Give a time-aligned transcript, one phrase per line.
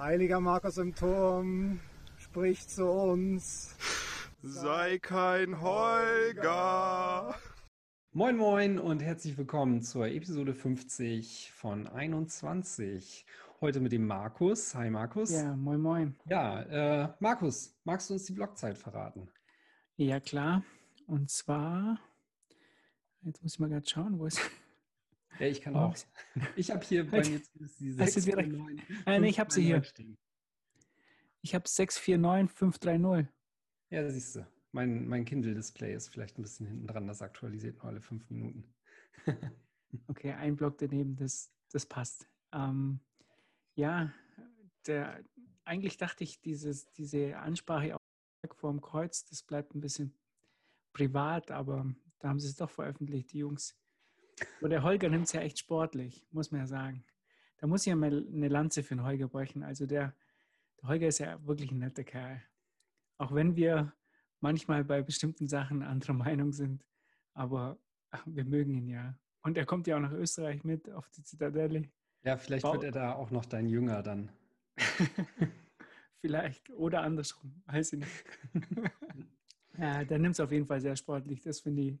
[0.00, 1.78] Heiliger Markus im Turm,
[2.16, 3.76] sprich zu uns.
[4.40, 7.34] Sei kein Holger.
[8.10, 13.26] Moin Moin und herzlich willkommen zur Episode 50 von 21.
[13.60, 14.74] Heute mit dem Markus.
[14.74, 15.32] Hi Markus.
[15.32, 16.16] Ja, moin Moin.
[16.24, 19.28] Ja, äh, Markus, magst du uns die Blockzeit verraten?
[19.96, 20.64] Ja, klar.
[21.08, 22.00] Und zwar,
[23.20, 24.40] jetzt muss ich mal gerade schauen, wo ist.
[25.40, 25.96] Ja, ich kann auch.
[26.54, 27.40] Ich habe hier bei mir
[27.78, 29.82] die 6, 4, 9, äh, ich habe sie hier.
[29.82, 30.18] Stehen.
[31.40, 33.32] Ich habe 649530.
[33.90, 34.46] Ja, siehst du.
[34.72, 38.72] Mein, mein Kindle-Display ist vielleicht ein bisschen hinten dran, das aktualisiert nur alle fünf Minuten.
[40.08, 42.28] okay, ein Block daneben, das, das passt.
[42.52, 43.00] Ähm,
[43.74, 44.12] ja,
[44.86, 45.24] der,
[45.64, 47.96] eigentlich dachte ich, dieses, diese Ansprache
[48.52, 50.14] vor dem Kreuz, das bleibt ein bisschen
[50.92, 53.76] privat, aber da haben sie es doch veröffentlicht, die Jungs.
[54.58, 57.04] Aber der Holger nimmt es ja echt sportlich, muss man ja sagen.
[57.58, 59.62] Da muss ich ja mal eine Lanze für den Holger brechen.
[59.62, 60.14] Also der,
[60.80, 62.42] der Holger ist ja wirklich ein netter Kerl.
[63.18, 63.92] Auch wenn wir
[64.40, 66.84] manchmal bei bestimmten Sachen anderer Meinung sind,
[67.34, 67.78] aber
[68.10, 69.14] ach, wir mögen ihn ja.
[69.42, 71.90] Und er kommt ja auch nach Österreich mit auf die Zitadelle.
[72.22, 74.30] Ja, vielleicht Bau wird er da auch noch dein Jünger dann.
[76.20, 76.70] vielleicht.
[76.70, 77.62] Oder andersrum.
[77.66, 78.24] Weiß ich nicht.
[79.78, 81.42] ja, der nimmt es auf jeden Fall sehr sportlich.
[81.42, 81.98] Das finde ich,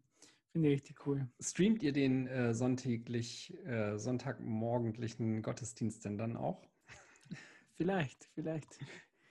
[0.52, 1.28] find ich richtig cool.
[1.40, 6.62] Streamt ihr den äh, sonntäglich, äh, sonntagmorgendlichen Gottesdienst denn dann auch?
[7.76, 8.78] Vielleicht, vielleicht.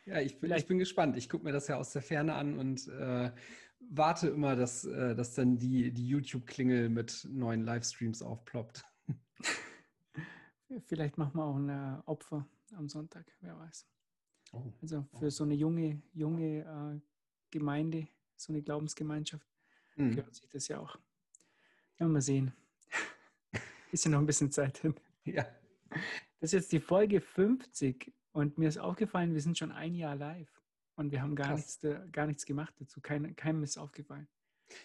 [0.05, 1.15] Ja, ich bin, ich bin gespannt.
[1.17, 3.31] Ich gucke mir das ja aus der Ferne an und äh,
[3.79, 8.83] warte immer, dass, äh, dass dann die, die YouTube-Klingel mit neuen Livestreams aufploppt.
[10.87, 13.87] Vielleicht machen wir auch ein äh, Opfer am Sonntag, wer weiß.
[14.53, 14.73] Oh.
[14.81, 15.29] Also für oh.
[15.29, 16.99] so eine junge, junge äh,
[17.51, 19.47] Gemeinde, so eine Glaubensgemeinschaft,
[19.95, 20.15] mhm.
[20.15, 20.97] gehört sich das ja auch.
[21.99, 22.53] Ja, mal sehen.
[23.91, 24.95] ist ja noch ein bisschen Zeit hin.
[25.25, 25.45] Ja.
[26.39, 30.15] Das ist jetzt die Folge 50 und mir ist aufgefallen, wir sind schon ein Jahr
[30.15, 30.49] live
[30.95, 31.79] und wir haben gar, nichts,
[32.11, 33.01] gar nichts gemacht dazu.
[33.01, 34.27] Kein, keinem ist aufgefallen.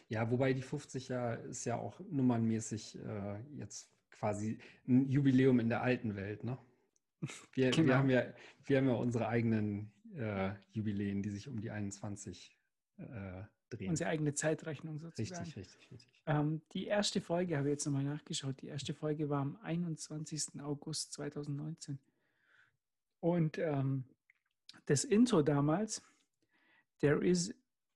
[0.08, 5.68] Ja, wobei die 50 Jahre ist ja auch nummernmäßig äh, jetzt quasi ein Jubiläum in
[5.68, 6.58] der alten Welt, ne?
[7.52, 7.88] Wir, genau.
[7.88, 8.24] wir, haben, ja,
[8.64, 12.58] wir haben ja unsere eigenen äh, Jubiläen, die sich um die 21
[12.98, 13.90] äh, drehen.
[13.90, 15.44] Unsere eigene Zeitrechnung sozusagen.
[15.44, 16.22] Richtig, richtig, richtig.
[16.26, 20.60] Ähm, die erste Folge, habe ich jetzt nochmal nachgeschaut, die erste Folge war am 21.
[20.60, 21.98] August 2019.
[23.20, 24.04] Und ähm,
[24.86, 26.02] das Intro damals,
[27.00, 27.54] There is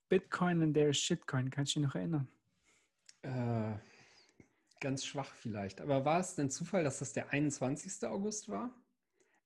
[0.08, 2.28] Bitcoin and there is Shitcoin, kannst du dich noch erinnern?
[3.22, 3.74] Äh,
[4.80, 5.80] ganz schwach vielleicht.
[5.80, 8.06] Aber war es denn Zufall, dass das der 21.
[8.08, 8.70] August war?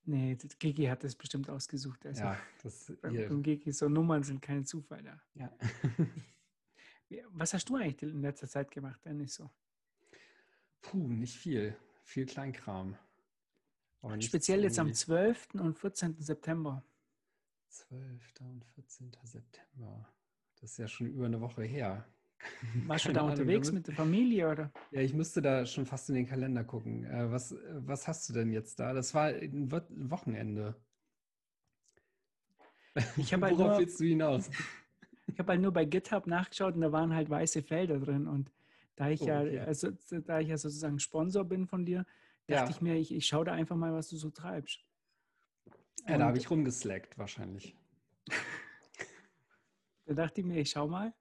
[0.04, 2.04] Nee, Gigi hat das bestimmt ausgesucht.
[2.06, 5.20] Also ja, das beim Gigi so Nummern sind keine Zufälle.
[5.34, 5.50] Ja.
[7.32, 9.34] Was hast du eigentlich in letzter Zeit gemacht, Dennis?
[9.34, 9.50] So?
[10.80, 11.76] Puh, nicht viel.
[12.04, 12.96] Viel Kleinkram.
[14.20, 15.54] Speziell jetzt am 12.
[15.54, 16.16] und 14.
[16.20, 16.82] September.
[17.68, 18.32] 12.
[18.40, 19.12] und 14.
[19.24, 20.12] September.
[20.60, 22.06] Das ist ja schon über eine Woche her.
[22.86, 24.72] Warst du da unterwegs mit der Familie oder?
[24.90, 27.04] Ja, ich müsste da schon fast in den Kalender gucken.
[27.04, 28.92] Äh, was, was hast du denn jetzt da?
[28.92, 30.74] Das war ein Wochenende.
[33.16, 34.50] Ich halt Worauf nur, willst du hinaus?
[35.28, 38.26] Ich habe halt nur bei GitHub nachgeschaut und da waren halt weiße Felder drin.
[38.26, 38.50] Und
[38.96, 39.54] da ich oh, okay.
[39.54, 39.90] ja, also,
[40.26, 42.04] da ich ja sozusagen Sponsor bin von dir,
[42.48, 42.70] dachte ja.
[42.70, 44.84] ich mir, ich, ich schaue da einfach mal, was du so treibst.
[46.06, 47.76] Ja, und da habe ich rumgeslackt wahrscheinlich.
[50.06, 51.14] da dachte ich mir, ich schau mal.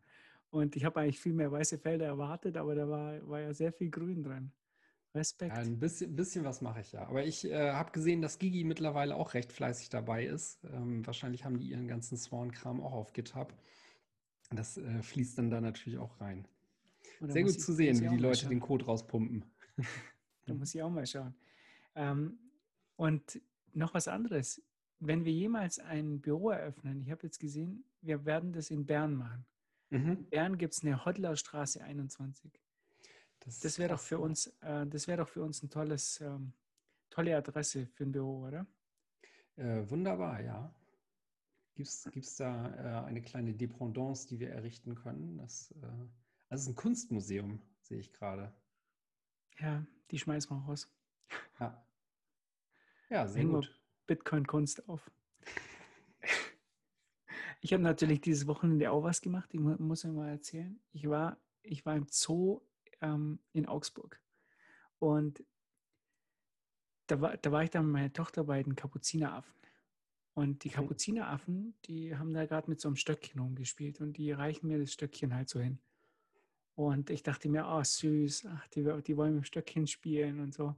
[0.52, 3.72] Und ich habe eigentlich viel mehr weiße Felder erwartet, aber da war, war ja sehr
[3.72, 4.52] viel Grün drin.
[5.16, 5.56] Respekt.
[5.56, 7.08] Ja, ein bisschen, bisschen was mache ich ja.
[7.08, 10.64] Aber ich äh, habe gesehen, dass Gigi mittlerweile auch recht fleißig dabei ist.
[10.66, 13.54] Ähm, wahrscheinlich haben die ihren ganzen Swan-Kram auch auf GitHub.
[14.52, 16.48] Das äh, fließt dann da natürlich auch rein.
[17.22, 19.46] Sehr gut ich, zu sehen, wie die Leute den Code rauspumpen.
[20.48, 21.36] Da muss ich auch mal schauen.
[21.94, 22.40] Ähm,
[22.96, 23.40] und
[23.74, 24.60] noch was anderes.
[25.00, 29.14] Wenn wir jemals ein Büro eröffnen, ich habe jetzt gesehen, wir werden das in Bern
[29.14, 29.46] machen.
[29.92, 30.12] Mhm.
[30.12, 32.52] In Bern gibt es eine Hodlerstraße 21.
[33.42, 36.54] Das, das wäre doch für uns, äh, das wäre doch für uns ein tolles, ähm,
[37.10, 38.66] tolle Adresse für ein Büro, oder?
[39.58, 40.74] Äh, wunderbar, ja.
[41.76, 45.38] Gibt es da äh, eine kleine Dependance, die wir errichten können?
[45.38, 46.10] Das, äh, also
[46.50, 48.54] es ist ein Kunstmuseum, sehe ich gerade.
[49.60, 50.90] Ja, die schmeißen wir raus.
[51.60, 51.86] Ja,
[53.10, 53.82] ja sehr Hängen gut.
[54.08, 55.12] Bitcoin-Kunst auf.
[57.62, 59.54] ich habe natürlich dieses Wochenende auch was gemacht.
[59.54, 60.80] Ich muss euch mal erzählen.
[60.92, 62.62] Ich war, ich war im Zoo
[63.02, 64.20] ähm, in Augsburg.
[64.98, 65.44] Und
[67.06, 69.54] da war, da war ich dann mit meiner Tochter bei den Kapuzineraffen.
[70.34, 74.68] Und die Kapuzineraffen, die haben da gerade mit so einem Stöckchen rumgespielt und die reichen
[74.68, 75.80] mir das Stöckchen halt so hin.
[76.74, 80.54] Und ich dachte mir, oh süß, ach, die, die wollen mit dem Stöckchen spielen und
[80.54, 80.76] so.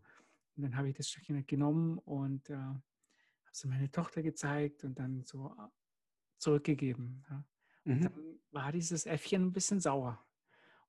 [0.56, 2.82] Und dann habe ich das Stöckchen halt genommen und äh, habe
[3.52, 5.56] sie meine Tochter gezeigt und dann so
[6.44, 7.26] zurückgegeben.
[7.30, 7.44] Ja.
[7.86, 8.02] Mhm.
[8.02, 10.24] Dann war dieses Äffchen ein bisschen sauer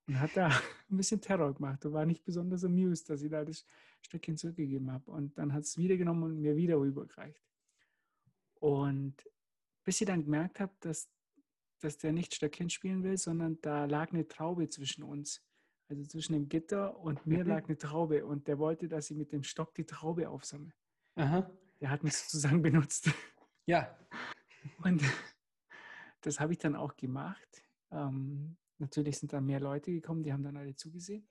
[0.07, 0.47] und hat da
[0.89, 3.65] ein bisschen Terror gemacht und war nicht besonders amused, dass ich da das
[4.01, 5.09] Stückchen zurückgegeben habe.
[5.11, 7.43] Und dann hat es wieder genommen und mir wieder rübergereicht.
[8.55, 9.15] Und
[9.83, 11.09] bis ich dann gemerkt habe, dass,
[11.79, 15.43] dass der nicht Stöckchen spielen will, sondern da lag eine Traube zwischen uns.
[15.87, 17.49] Also zwischen dem Gitter und mir mhm.
[17.49, 20.73] lag eine Traube und der wollte, dass ich mit dem Stock die Traube aufsammle.
[21.13, 21.49] Aha.
[21.79, 23.11] Der hat mich sozusagen benutzt.
[23.67, 23.95] Ja.
[24.83, 25.03] Und
[26.25, 27.63] das habe ich dann auch gemacht.
[27.91, 31.27] Ähm, natürlich sind dann mehr Leute gekommen, die haben dann alle zugesehen.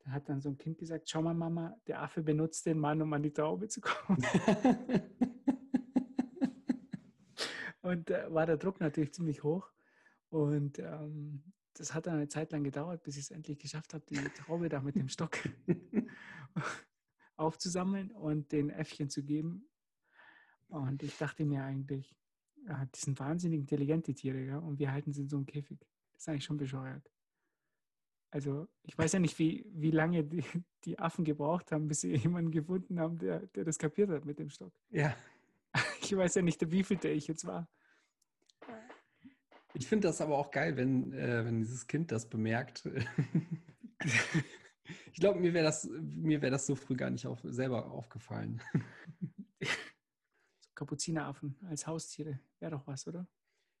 [0.00, 3.02] Da hat dann so ein Kind gesagt, schau mal Mama, der Affe benutzt den Mann,
[3.02, 4.22] um an die Traube zu kommen.
[7.82, 9.70] und äh, war der Druck natürlich ziemlich hoch.
[10.28, 14.04] Und ähm, das hat dann eine Zeit lang gedauert, bis ich es endlich geschafft habe,
[14.06, 15.38] die Traube da mit dem Stock
[17.36, 19.68] aufzusammeln und den Äffchen zu geben.
[20.68, 22.16] Und ich dachte mir eigentlich,
[22.66, 25.78] ja, die sind wahnsinnig intelligente Tiere, ja, und wir halten sie in so einem Käfig.
[26.12, 27.10] Das ist eigentlich schon bescheuert.
[28.30, 30.44] Also ich weiß ja nicht, wie, wie lange die,
[30.84, 34.38] die Affen gebraucht haben, bis sie jemanden gefunden haben, der, der das kapiert hat mit
[34.38, 34.72] dem Stock.
[34.90, 35.14] Ja.
[36.00, 37.68] Ich weiß ja nicht, wie viel der ich jetzt war.
[39.74, 42.88] Ich finde das aber auch geil, wenn, äh, wenn dieses Kind das bemerkt.
[45.12, 48.62] ich glaube, mir wäre das, wär das so früh gar nicht auf, selber aufgefallen.
[50.76, 53.26] Kapuzineraffen als Haustiere wäre doch was, oder?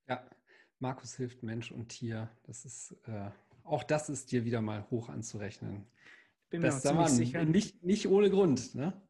[0.08, 0.28] Ja,
[0.80, 2.28] Markus hilft Mensch und Tier.
[2.42, 3.30] Das ist, äh,
[3.62, 5.86] auch das ist dir wieder mal hoch anzurechnen.
[6.44, 7.08] Ich bin mir Bester Mann.
[7.08, 7.44] sicher.
[7.44, 8.74] Nicht, nicht ohne Grund.
[8.74, 9.00] Ne?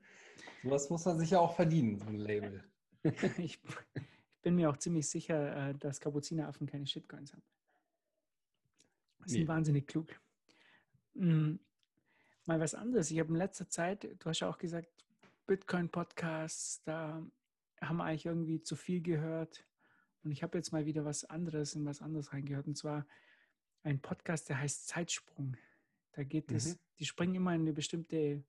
[0.63, 2.65] Sowas muss man sich ja auch verdienen, so ein Label.
[3.39, 3.61] ich, ich
[4.43, 7.43] bin mir auch ziemlich sicher, äh, dass Kapuzineraffen keine Shitcoins haben.
[9.25, 9.49] Die sind nee.
[9.49, 10.09] wahnsinnig klug.
[11.15, 11.59] Hm,
[12.47, 13.11] mal was anderes.
[13.11, 14.89] Ich habe in letzter Zeit, du hast ja auch gesagt,
[15.47, 17.25] Bitcoin-Podcasts, da
[17.81, 19.65] haben eigentlich irgendwie zu viel gehört.
[20.23, 22.67] Und ich habe jetzt mal wieder was anderes in was anderes reingehört.
[22.67, 23.07] Und zwar
[23.83, 25.57] ein Podcast, der heißt Zeitsprung.
[26.13, 26.79] Da geht es, mhm.
[26.99, 28.43] die springen immer in eine bestimmte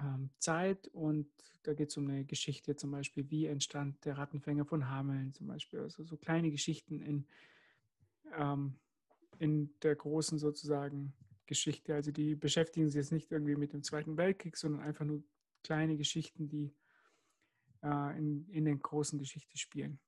[0.00, 1.28] ähm, Zeit und
[1.62, 5.46] da geht es um eine Geschichte, zum Beispiel, wie entstand der Rattenfänger von Hameln, zum
[5.46, 5.80] Beispiel.
[5.80, 7.26] Also so kleine Geschichten in,
[8.36, 8.74] ähm,
[9.38, 11.14] in der großen sozusagen
[11.46, 11.94] Geschichte.
[11.94, 15.22] Also die beschäftigen sich jetzt nicht irgendwie mit dem Zweiten Weltkrieg, sondern einfach nur
[15.62, 16.74] kleine Geschichten, die
[17.84, 20.00] äh, in, in der großen Geschichte spielen.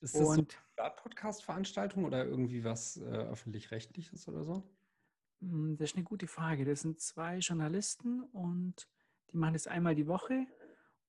[0.00, 4.62] Ist das und, so eine Podcast-Veranstaltung oder irgendwie was äh, öffentlich-rechtliches oder so?
[5.40, 6.64] Hm, das ist eine gute Frage.
[6.64, 8.88] Das sind zwei Journalisten und
[9.30, 10.46] die machen das einmal die Woche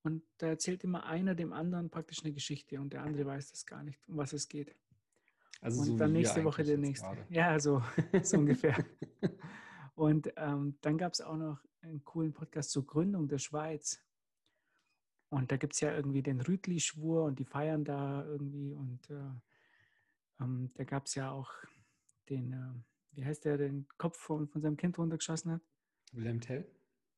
[0.03, 3.65] und da erzählt immer einer dem anderen praktisch eine Geschichte und der andere weiß das
[3.65, 4.75] gar nicht, um was es geht.
[5.61, 7.07] Also und so dann nächste Woche der nächste.
[7.07, 7.25] Gerade.
[7.29, 7.81] Ja, so,
[8.21, 8.77] so ungefähr.
[9.95, 13.99] Und ähm, dann gab es auch noch einen coolen Podcast zur Gründung der Schweiz.
[15.29, 18.73] Und da gibt es ja irgendwie den Rütli-Schwur und die feiern da irgendwie.
[18.73, 21.51] Und äh, ähm, da gab es ja auch
[22.29, 25.61] den, äh, wie heißt der, den Kopf von, von seinem Kind runtergeschossen hat.
[26.13, 26.65] Wilhelm Tell.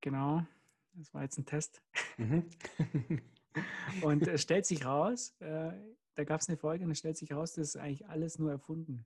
[0.01, 0.45] Genau,
[0.93, 1.81] das war jetzt ein Test.
[2.17, 2.49] Mhm.
[4.01, 5.71] und es stellt sich raus, äh,
[6.15, 8.51] da gab es eine Folge und es stellt sich raus, das ist eigentlich alles nur
[8.51, 9.05] erfunden.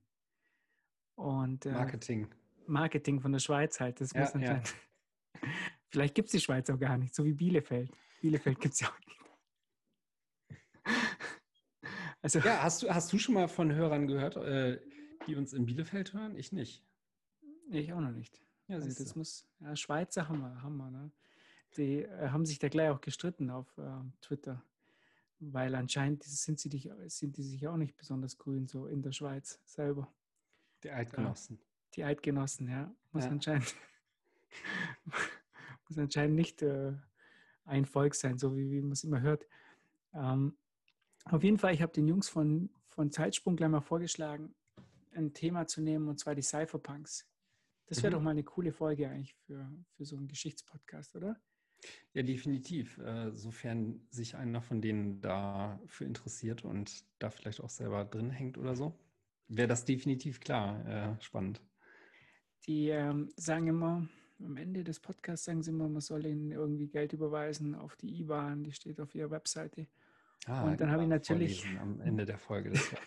[1.16, 2.28] Und, äh, Marketing.
[2.66, 4.00] Marketing von der Schweiz halt.
[4.00, 4.74] Das ja, muss anscheinend.
[5.42, 5.48] Ja.
[5.90, 7.92] Vielleicht gibt es die Schweiz auch gar nicht, so wie Bielefeld.
[8.24, 9.20] Bielefeld gibt es ja auch nicht.
[12.22, 14.80] Also, ja, hast du, hast du schon mal von Hörern gehört, äh,
[15.26, 16.34] die uns in Bielefeld hören?
[16.36, 16.82] Ich nicht.
[17.68, 18.40] Ich auch noch nicht.
[18.66, 21.10] Ja, also das muss, ja, Schweizer haben wir, haben wir, ne?
[21.76, 23.90] Die äh, haben sich da gleich auch gestritten auf äh,
[24.22, 24.64] Twitter,
[25.38, 29.12] weil anscheinend sind sie, dich, sind die sich auch nicht besonders grün, so in der
[29.12, 30.10] Schweiz selber.
[30.82, 31.60] Die Eidgenossen.
[31.94, 32.90] die Eidgenossen, ja.
[33.12, 33.30] Muss ja.
[33.32, 33.74] anscheinend
[35.90, 36.94] muss anscheinend nicht äh,
[37.64, 39.46] ein Volk sein, so wie, wie man es immer hört.
[40.12, 40.56] Ähm,
[41.26, 44.54] auf jeden Fall, ich habe den Jungs von, von Zeitsprung gleich mal vorgeschlagen,
[45.12, 47.26] ein Thema zu nehmen, und zwar die Cypherpunks.
[47.86, 48.14] Das wäre mhm.
[48.14, 51.36] doch mal eine coole Folge eigentlich für, für so einen Geschichtspodcast, oder?
[52.12, 52.98] Ja, definitiv.
[52.98, 58.56] Äh, sofern sich einer von denen dafür interessiert und da vielleicht auch selber drin hängt
[58.58, 58.98] oder so,
[59.48, 60.86] wäre das definitiv klar.
[60.86, 61.60] Äh, spannend.
[62.66, 64.08] Die ähm, sagen immer,
[64.44, 68.20] am Ende des Podcasts sagen sie immer, man soll ihnen irgendwie Geld überweisen auf die
[68.20, 69.86] IBAN, die steht auf ihrer Webseite.
[70.46, 71.66] Ah, und dann habe ich natürlich.
[71.78, 73.00] Am Ende der Folge, das war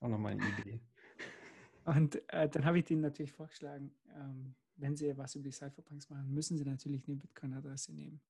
[0.00, 0.80] auch nochmal eine Idee.
[1.84, 6.08] Und äh, dann habe ich denen natürlich vorgeschlagen, ähm, wenn sie was über die Cypherpunks
[6.10, 8.20] machen, müssen sie natürlich eine Bitcoin-Adresse nehmen.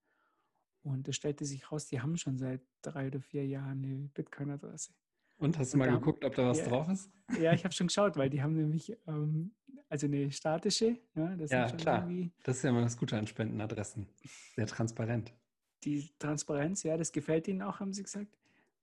[0.83, 4.93] Und es stellte sich raus, die haben schon seit drei oder vier Jahren eine Bitcoin-Adresse.
[5.43, 7.11] Und hast du mal geguckt, ob da was ja, drauf ist?
[7.41, 9.53] Ja, ich habe schon geschaut, weil die haben nämlich ähm,
[9.89, 10.99] also eine statische.
[11.17, 12.09] Ja, ja klar.
[12.45, 14.07] Das ist ja immer das Gute an Spendenadressen.
[14.55, 15.35] Sehr transparent.
[15.83, 18.39] Die Transparenz, ja, das gefällt ihnen auch, haben sie gesagt.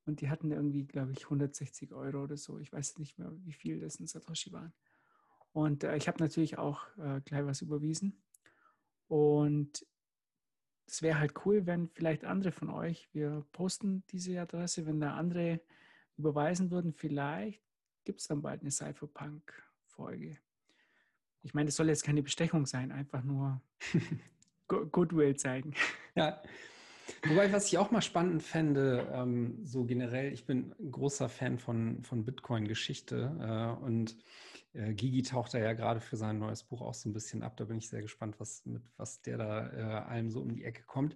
[0.05, 2.59] Und die hatten irgendwie, glaube ich, 160 Euro oder so.
[2.59, 4.73] Ich weiß nicht mehr, wie viel das in Satoshi waren.
[5.53, 8.21] Und äh, ich habe natürlich auch äh, gleich was überwiesen.
[9.07, 9.85] Und
[10.87, 15.13] es wäre halt cool, wenn vielleicht andere von euch, wir posten diese Adresse, wenn da
[15.13, 15.61] andere
[16.19, 17.63] überweisen würden, vielleicht
[18.03, 20.37] gibt es dann bald eine Cypherpunk-Folge.
[21.41, 23.61] Ich meine, das soll jetzt keine Bestechung sein, einfach nur
[24.67, 25.73] Goodwill zeigen.
[26.15, 26.41] Ja.
[27.27, 31.57] Wobei, was ich auch mal spannend fände, ähm, so generell, ich bin ein großer Fan
[31.57, 34.15] von, von Bitcoin-Geschichte äh, und
[34.73, 37.57] äh, Gigi taucht da ja gerade für sein neues Buch auch so ein bisschen ab.
[37.57, 40.63] Da bin ich sehr gespannt, was, mit was der da äh, allem so um die
[40.63, 41.15] Ecke kommt.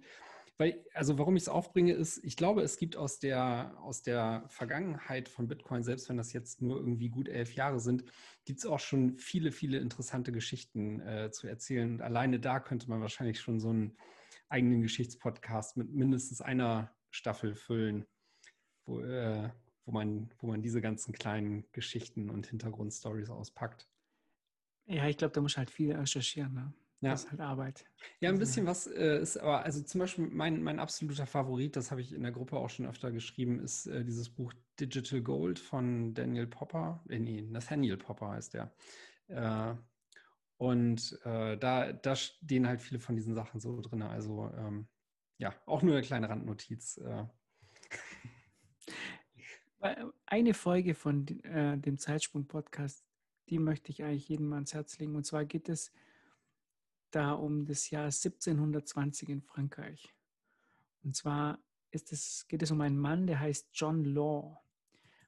[0.56, 4.44] Weil, also warum ich es aufbringe, ist, ich glaube, es gibt aus der, aus der
[4.48, 8.04] Vergangenheit von Bitcoin, selbst wenn das jetzt nur irgendwie gut elf Jahre sind,
[8.44, 11.94] gibt es auch schon viele, viele interessante Geschichten äh, zu erzählen.
[11.94, 13.96] Und alleine da könnte man wahrscheinlich schon so einen
[14.48, 18.06] eigenen Geschichtspodcast mit mindestens einer Staffel füllen,
[18.84, 19.50] wo, äh,
[19.84, 23.88] wo, man, wo man diese ganzen kleinen Geschichten und Hintergrundstories auspackt.
[24.86, 26.54] Ja, ich glaube, da muss halt viel recherchieren.
[26.54, 26.72] Ne?
[27.04, 27.10] Ja.
[27.10, 27.84] Das ist halt Arbeit.
[28.20, 31.76] Ja, ein also bisschen was äh, ist aber, also zum Beispiel mein, mein absoluter Favorit,
[31.76, 35.20] das habe ich in der Gruppe auch schon öfter geschrieben, ist äh, dieses Buch Digital
[35.20, 37.04] Gold von Daniel Popper.
[37.10, 38.74] Äh, nee, Nathaniel Popper heißt der.
[39.28, 39.74] Äh,
[40.56, 44.00] und äh, da, da stehen halt viele von diesen Sachen so drin.
[44.00, 44.88] Also ähm,
[45.36, 46.96] ja, auch nur eine kleine Randnotiz.
[46.96, 47.26] Äh.
[50.24, 53.04] Eine Folge von dem Zeitsprung-Podcast,
[53.50, 55.14] die möchte ich eigentlich jedem ans Herz legen.
[55.14, 55.92] Und zwar geht es
[57.14, 60.14] da um das Jahr 1720 in Frankreich.
[61.02, 61.58] Und zwar
[61.90, 64.60] es, geht es um einen Mann, der heißt John Law.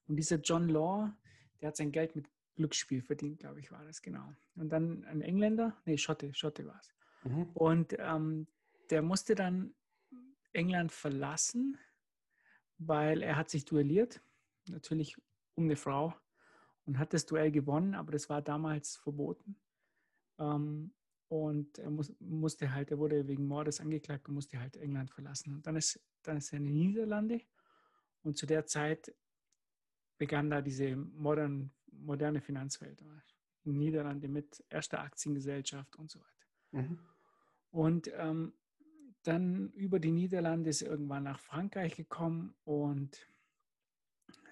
[0.09, 1.13] Und dieser John Law,
[1.61, 4.33] der hat sein Geld mit Glücksspiel verdient, glaube ich, war das genau.
[4.57, 6.95] Und dann ein Engländer, nee, Schotte, Schotte war es.
[7.25, 7.51] Mhm.
[7.55, 8.47] Und ähm,
[8.91, 9.75] der musste dann
[10.53, 11.79] England verlassen,
[12.79, 14.21] weil er hat sich duelliert,
[14.69, 15.17] natürlich
[15.55, 16.15] um eine Frau
[16.87, 19.57] und hat das Duell gewonnen, aber das war damals verboten.
[20.39, 20.93] Ähm,
[21.29, 25.55] und er muss, musste halt, er wurde wegen Mordes angeklagt und musste halt England verlassen.
[25.55, 27.41] Und dann ist, dann ist er in die Niederlande.
[28.23, 29.15] Und zu der Zeit
[30.19, 33.03] begann da diese modern, moderne Finanzwelt.
[33.65, 36.47] Niederlande mit erster Aktiengesellschaft und so weiter.
[36.73, 36.99] Mhm.
[37.71, 38.55] Und ähm,
[39.25, 43.27] dann über die Niederlande ist er irgendwann nach Frankreich gekommen und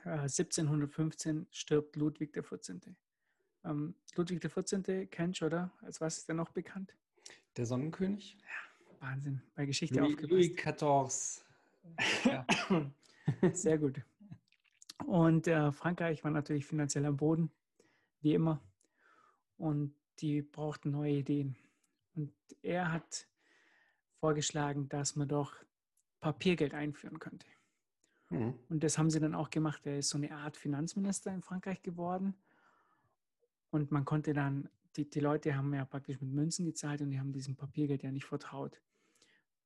[0.04, 2.96] äh, 1715 stirbt Ludwig XIV.
[3.64, 5.70] Ähm, Ludwig XIV kennst du, oder?
[5.82, 6.94] Als was ist der noch bekannt?
[7.56, 8.36] Der Sonnenkönig?
[8.40, 9.42] Ja, Wahnsinn.
[9.54, 10.30] Bei Geschichte Louis, aufgepasst.
[10.30, 11.44] Louis XIV.
[12.24, 12.46] Ja.
[13.52, 14.00] Sehr gut.
[15.06, 17.50] Und äh, Frankreich war natürlich finanziell am Boden,
[18.20, 18.60] wie immer.
[19.56, 21.56] Und die brauchten neue Ideen.
[22.14, 23.26] Und er hat
[24.20, 25.54] vorgeschlagen, dass man doch
[26.20, 27.46] Papiergeld einführen könnte.
[28.30, 28.54] Mhm.
[28.68, 29.86] Und das haben sie dann auch gemacht.
[29.86, 32.34] Er ist so eine Art Finanzminister in Frankreich geworden.
[33.74, 37.18] Und man konnte dann, die, die Leute haben ja praktisch mit Münzen gezahlt und die
[37.18, 38.80] haben diesem Papiergeld ja nicht vertraut.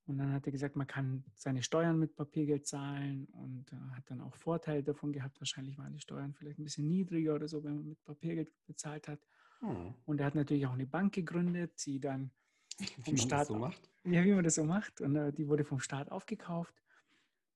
[0.07, 4.11] Und dann hat er gesagt, man kann seine Steuern mit Papiergeld zahlen und äh, hat
[4.11, 5.39] dann auch Vorteile davon gehabt.
[5.43, 9.09] Wahrscheinlich waren die Steuern vielleicht ein bisschen niedriger oder so, wenn man mit Papiergeld bezahlt
[9.09, 9.21] hat.
[9.59, 9.93] Hm.
[10.07, 12.31] Und er hat natürlich auch eine Bank gegründet, die dann
[13.05, 13.49] vom wie Staat.
[13.49, 13.91] so macht.
[14.05, 15.03] Ja, wie man das so macht.
[15.03, 16.83] Und äh, die wurde vom Staat aufgekauft.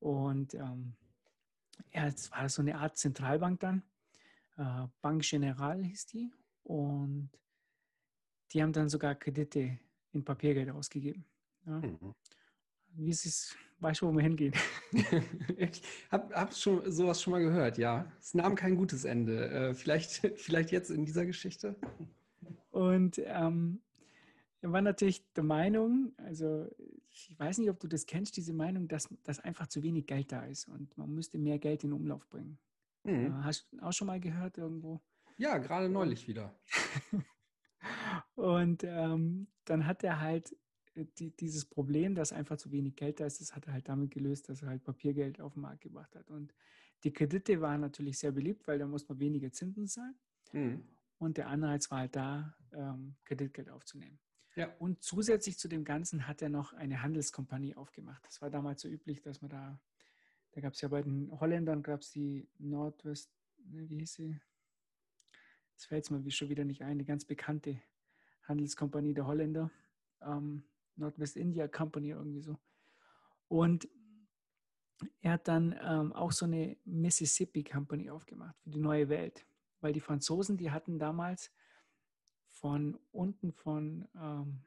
[0.01, 0.97] Und ähm,
[1.95, 3.83] ja, es war so eine Art Zentralbank dann.
[4.59, 6.31] Äh, Bank General hieß die.
[6.65, 7.31] Und
[8.53, 9.79] die haben dann sogar Kredite
[10.13, 11.25] in Papiergeld ausgegeben.
[11.67, 11.81] Ja.
[11.81, 12.15] Mhm.
[12.95, 14.55] Wie ist es, weißt du, wo wir hingehen?
[15.57, 18.11] ich habe hab schon sowas schon mal gehört, ja.
[18.21, 19.49] Es nahm kein gutes Ende.
[19.49, 21.77] Äh, vielleicht, vielleicht jetzt in dieser Geschichte.
[22.71, 23.81] Und ähm,
[24.61, 26.69] er war natürlich der Meinung, also
[27.11, 30.33] ich weiß nicht, ob du das kennst, diese Meinung, dass, dass einfach zu wenig Geld
[30.33, 32.59] da ist und man müsste mehr Geld in Umlauf bringen.
[33.05, 33.27] Mhm.
[33.27, 35.01] Äh, hast du auch schon mal gehört irgendwo?
[35.43, 36.55] Ja, gerade neulich wieder.
[38.37, 40.57] und ähm, dann hat er halt
[40.95, 43.89] äh, die, dieses Problem, dass einfach zu wenig Geld da ist, das hat er halt
[43.89, 46.31] damit gelöst, dass er halt Papiergeld auf den Markt gebracht hat.
[46.31, 46.55] Und
[47.03, 50.15] die Kredite waren natürlich sehr beliebt, weil da muss man weniger Zinsen zahlen.
[50.53, 50.85] Mhm.
[51.19, 54.21] Und der Anreiz war halt da, ähm, Kreditgeld aufzunehmen.
[54.55, 54.73] Ja.
[54.79, 58.25] Und zusätzlich zu dem Ganzen hat er noch eine Handelskompanie aufgemacht.
[58.27, 59.81] Das war damals so üblich, dass man da,
[60.53, 63.33] da gab es ja bei den Holländern, gab es die Nordwest,
[63.65, 64.41] ne, wie hieß sie?
[65.83, 67.77] Das fällt mir schon wieder nicht ein, die ganz bekannte
[68.45, 69.69] Handelskompanie der Holländer.
[70.21, 70.63] Ähm,
[70.95, 72.57] Northwest India Company irgendwie so.
[73.49, 73.89] Und
[75.23, 79.45] er hat dann ähm, auch so eine Mississippi Company aufgemacht für die neue Welt,
[79.81, 81.51] weil die Franzosen, die hatten damals
[82.51, 84.61] von unten von ähm,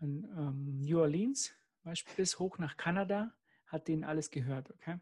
[0.00, 1.54] ähm, New Orleans
[2.16, 3.32] bis hoch nach Kanada,
[3.66, 4.98] hat denen alles gehört, okay?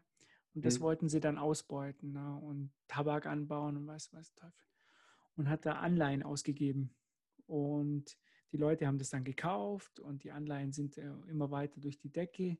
[0.53, 0.83] Und das mhm.
[0.83, 2.37] wollten sie dann ausbeuten ne?
[2.37, 4.67] und Tabak anbauen und was weiß Teufel.
[5.37, 6.89] Und hat da Anleihen ausgegeben.
[7.45, 8.17] Und
[8.51, 12.09] die Leute haben das dann gekauft und die Anleihen sind äh, immer weiter durch die
[12.09, 12.57] Decke.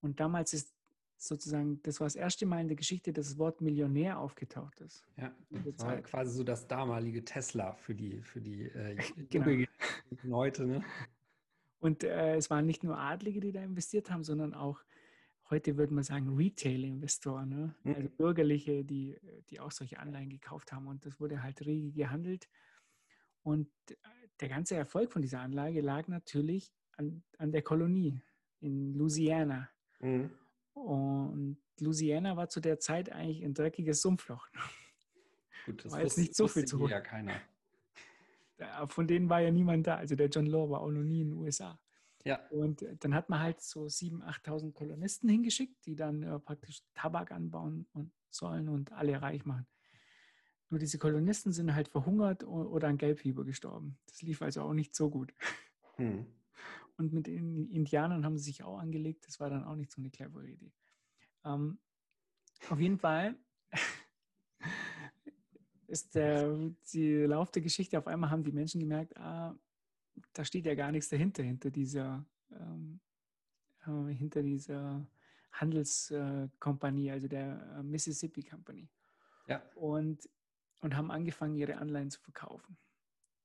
[0.00, 0.74] Und damals ist
[1.16, 5.06] sozusagen, das war das erste Mal in der Geschichte, dass das Wort Millionär aufgetaucht ist.
[5.16, 8.96] Ja, das war quasi so das damalige Tesla für die, für die äh,
[9.30, 10.36] genau.
[10.36, 10.66] heute.
[10.66, 10.84] Ne?
[11.78, 14.80] Und äh, es waren nicht nur Adlige, die da investiert haben, sondern auch,
[15.52, 17.74] heute würde man sagen, Retail-Investoren, ne?
[17.84, 17.94] mhm.
[17.94, 19.16] also Bürgerliche, die,
[19.50, 20.86] die auch solche Anleihen gekauft haben.
[20.86, 22.48] Und das wurde halt rege gehandelt.
[23.42, 23.68] Und
[24.40, 28.20] der ganze Erfolg von dieser Anlage lag natürlich an, an der Kolonie
[28.60, 29.68] in Louisiana.
[30.00, 30.30] Mhm.
[30.72, 34.48] Und Louisiana war zu der Zeit eigentlich ein dreckiges Sumpfloch.
[35.66, 36.90] Gut, das war jetzt nicht so viel zu holen.
[36.90, 37.40] Ja, keiner.
[38.88, 39.96] Von denen war ja niemand da.
[39.96, 41.78] Also der John Law war auch noch nie in den USA.
[42.24, 42.40] Ja.
[42.50, 47.32] Und dann hat man halt so 7.000, 8.000 Kolonisten hingeschickt, die dann äh, praktisch Tabak
[47.32, 49.66] anbauen und sollen und alle reich machen.
[50.70, 53.98] Nur diese Kolonisten sind halt verhungert oder an Gelbfieber gestorben.
[54.06, 55.34] Das lief also auch nicht so gut.
[55.96, 56.26] Hm.
[56.98, 59.26] Und mit den Indianern haben sie sich auch angelegt.
[59.26, 60.72] Das war dann auch nicht so eine clevere Idee.
[61.44, 61.78] Ähm,
[62.68, 63.34] auf jeden Fall
[65.88, 69.56] ist der die Lauf der Geschichte, auf einmal haben die Menschen gemerkt, ah,
[70.32, 73.00] da steht ja gar nichts dahinter, hinter dieser, ähm,
[73.86, 75.06] äh, hinter dieser
[75.52, 78.88] Handelskompanie, also der äh, Mississippi Company.
[79.48, 79.62] Ja.
[79.74, 80.28] Und,
[80.80, 82.78] und haben angefangen, ihre Anleihen zu verkaufen.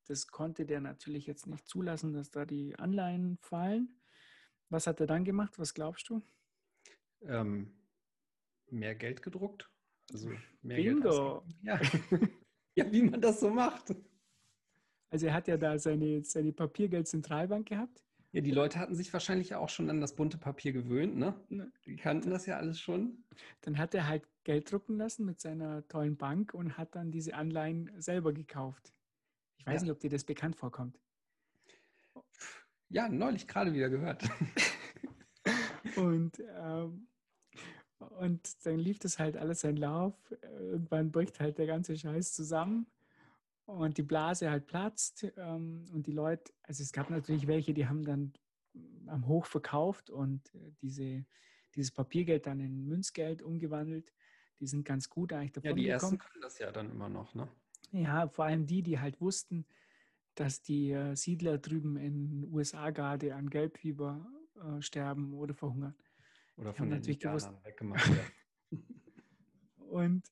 [0.06, 4.00] Das konnte der natürlich jetzt nicht zulassen, dass da die Anleihen fallen.
[4.70, 5.60] Was hat er dann gemacht?
[5.60, 6.22] Was glaubst du?
[7.22, 7.74] Ähm,
[8.70, 9.70] mehr Geld gedruckt.
[10.12, 10.30] Also
[10.62, 11.42] mehr Bingo!
[11.42, 11.82] Geld ja.
[12.76, 13.94] ja, wie man das so macht.
[15.10, 18.04] Also er hat ja da seine, seine Papiergeldzentralbank gehabt.
[18.34, 21.34] Ja, die Leute hatten sich wahrscheinlich auch schon an das bunte Papier gewöhnt, ne?
[21.86, 23.24] Die kannten das ja alles schon.
[23.62, 27.36] Dann hat er halt Geld drucken lassen mit seiner tollen Bank und hat dann diese
[27.36, 28.94] Anleihen selber gekauft.
[29.58, 29.86] Ich weiß ja.
[29.86, 31.00] nicht, ob dir das bekannt vorkommt.
[32.90, 34.30] Ja, neulich gerade wieder gehört.
[35.96, 37.08] und, ähm,
[37.98, 40.16] und dann lief das halt alles seinen Lauf.
[40.60, 42.88] Irgendwann bricht halt der ganze Scheiß zusammen
[43.68, 45.28] und die Blase halt platzt.
[45.38, 48.34] Ähm, und die Leute, also es gab natürlich welche, die haben dann
[49.08, 51.26] am Hoch verkauft und äh, diese,
[51.76, 54.12] dieses Papiergeld dann in Münzgeld umgewandelt.
[54.60, 55.94] Die sind ganz gut eigentlich davon Ja, die gekommen.
[55.94, 57.48] ersten können das ja dann immer noch, ne?
[57.92, 59.66] Ja, vor allem die, die halt wussten,
[60.36, 64.26] dass die äh, Siedler drüben in den USA gerade an Gelbfieber
[64.56, 65.96] äh, sterben oder verhungern.
[66.56, 67.52] Oder von den natürlich gewusst.
[67.64, 68.78] weggemacht ja.
[69.78, 70.24] und,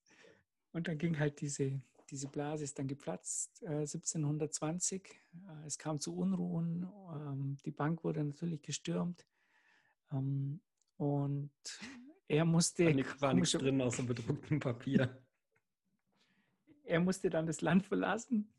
[0.71, 5.03] und dann ging halt diese, diese Blase ist dann geplatzt äh, 1720.
[5.03, 6.87] Äh, es kam zu Unruhen.
[7.13, 9.25] Ähm, die Bank wurde natürlich gestürmt.
[10.11, 10.59] Ähm,
[10.97, 11.51] und
[12.27, 12.85] er musste.
[13.19, 15.21] War nichts drin außer bedrucktem Papier
[16.85, 18.53] er musste dann das Land verlassen.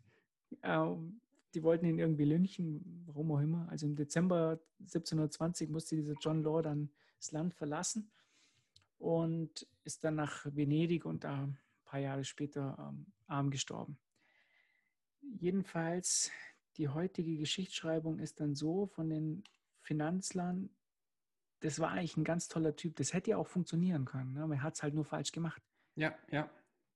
[0.62, 1.20] Ähm,
[1.54, 3.68] die wollten ihn irgendwie lynchen, warum auch immer.
[3.70, 8.10] Also im Dezember 1720 musste dieser John Law dann das Land verlassen
[8.98, 13.98] und ist dann nach Venedig und da ein paar Jahre später ähm, arm gestorben.
[15.20, 16.30] Jedenfalls,
[16.76, 19.44] die heutige Geschichtsschreibung ist dann so von den
[19.80, 20.70] Finanzlern,
[21.60, 22.96] das war eigentlich ein ganz toller Typ.
[22.96, 24.34] Das hätte ja auch funktionieren können.
[24.34, 24.46] Ne?
[24.46, 25.62] Man hat es halt nur falsch gemacht.
[25.94, 26.50] Ja, ja.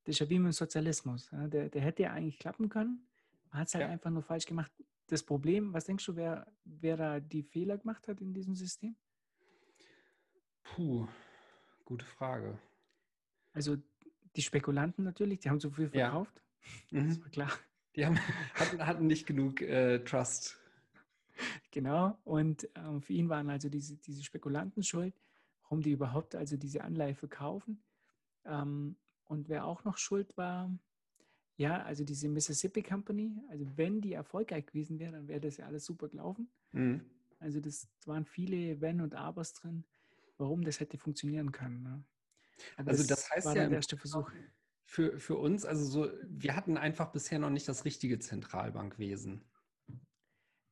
[0.05, 1.31] Das ist ja wie mit dem Sozialismus.
[1.31, 1.49] Ja?
[1.49, 3.07] Der, der hätte ja eigentlich klappen können,
[3.51, 3.90] man hat es halt ja.
[3.90, 4.73] einfach nur falsch gemacht.
[5.07, 8.97] Das Problem, was denkst du, wer, wer da die Fehler gemacht hat in diesem System?
[10.62, 11.09] Puh,
[11.85, 12.59] gute Frage.
[13.53, 13.77] Also
[14.37, 16.43] die Spekulanten natürlich, die haben zu viel verkauft.
[16.90, 17.01] Ja.
[17.01, 17.09] Mhm.
[17.09, 17.51] Das war klar.
[17.97, 18.19] Die haben,
[18.55, 20.59] hatten, hatten nicht genug äh, Trust.
[21.71, 25.14] Genau, und ähm, für ihn waren also diese, diese Spekulanten schuld,
[25.62, 27.83] warum die überhaupt also diese Anleihe verkaufen.
[28.45, 30.71] Ähm, und wer auch noch schuld war,
[31.57, 35.66] ja, also diese Mississippi Company, also wenn die erfolgreich gewesen wäre, dann wäre das ja
[35.66, 36.51] alles super gelaufen.
[36.73, 37.03] Mhm.
[37.38, 39.85] Also das waren viele Wenn und Abers drin,
[40.37, 41.83] warum das hätte funktionieren können.
[41.83, 42.05] Ne?
[42.77, 44.31] Also das, das heißt ja der erste Versuch.
[44.85, 49.44] Für, für uns, also so, wir hatten einfach bisher noch nicht das richtige Zentralbankwesen.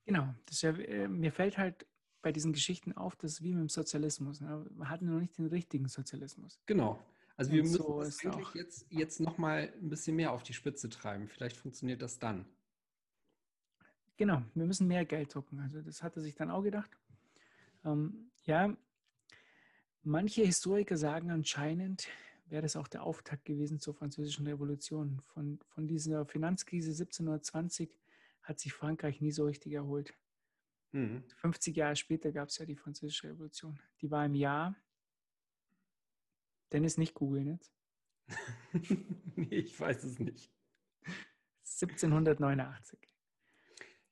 [0.07, 1.87] Genau, das ja, äh, mir fällt halt
[2.23, 4.41] bei diesen Geschichten auf, dass wie mit dem Sozialismus.
[4.41, 4.67] Ne?
[4.71, 6.59] Wir hatten noch nicht den richtigen Sozialismus.
[6.67, 6.99] Genau.
[7.37, 10.89] Also wir müssen so das eigentlich jetzt, jetzt nochmal ein bisschen mehr auf die Spitze
[10.89, 11.29] treiben.
[11.29, 12.45] Vielleicht funktioniert das dann.
[14.17, 15.61] Genau, wir müssen mehr Geld drucken.
[15.61, 16.91] Also das hat er sich dann auch gedacht.
[17.85, 18.77] Ähm, ja,
[20.03, 22.09] manche Historiker sagen anscheinend,
[22.47, 25.21] wäre das auch der Auftakt gewesen zur Französischen Revolution.
[25.35, 27.91] Von, von dieser Finanzkrise 1720
[28.43, 30.15] hat sich Frankreich nie so richtig erholt.
[30.93, 31.23] Mhm.
[31.37, 33.79] 50 Jahre später gab es ja die Französische Revolution.
[34.01, 34.75] Die war im Jahr
[36.73, 37.73] Dennis, nicht googeln jetzt.
[39.37, 40.53] nee, ich weiß es nicht.
[41.65, 42.99] 1789.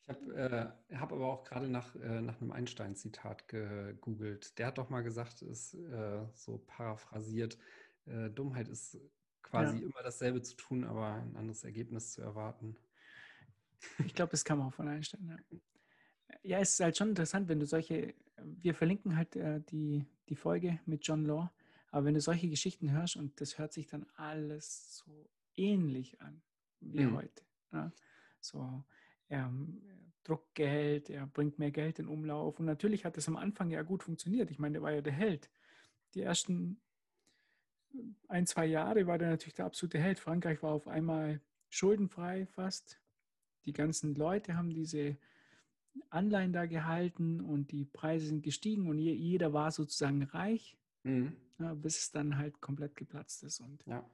[0.09, 4.57] Ich habe äh, hab aber auch gerade nach, äh, nach einem Einstein-Zitat gegoogelt.
[4.59, 7.59] Der hat doch mal gesagt, ist äh, so paraphrasiert,
[8.07, 8.99] äh, Dummheit ist
[9.43, 9.83] quasi ja.
[9.83, 12.77] immer dasselbe zu tun, aber ein anderes Ergebnis zu erwarten.
[14.05, 15.27] Ich glaube, das kann man auch von Einstein.
[15.29, 15.59] Ja.
[16.43, 20.37] ja, es ist halt schon interessant, wenn du solche, wir verlinken halt äh, die, die
[20.37, 21.51] Folge mit John Law,
[21.91, 26.43] aber wenn du solche Geschichten hörst und das hört sich dann alles so ähnlich an
[26.81, 27.17] wie mhm.
[27.17, 27.43] heute.
[27.73, 27.93] Ja?
[28.41, 28.85] So,
[29.29, 29.53] er
[30.25, 32.59] druckt Geld, er bringt mehr Geld in Umlauf.
[32.59, 34.51] Und natürlich hat das am Anfang ja gut funktioniert.
[34.51, 35.51] Ich meine, der war ja der Held.
[36.15, 36.81] Die ersten
[38.29, 40.19] ein, zwei Jahre war der natürlich der absolute Held.
[40.19, 43.01] Frankreich war auf einmal schuldenfrei fast.
[43.65, 45.17] Die ganzen Leute haben diese
[46.11, 51.37] Anleihen da gehalten und die Preise sind gestiegen und jeder war sozusagen reich, mhm.
[51.59, 53.61] ja, bis es dann halt komplett geplatzt ist.
[53.61, 54.09] Und ja.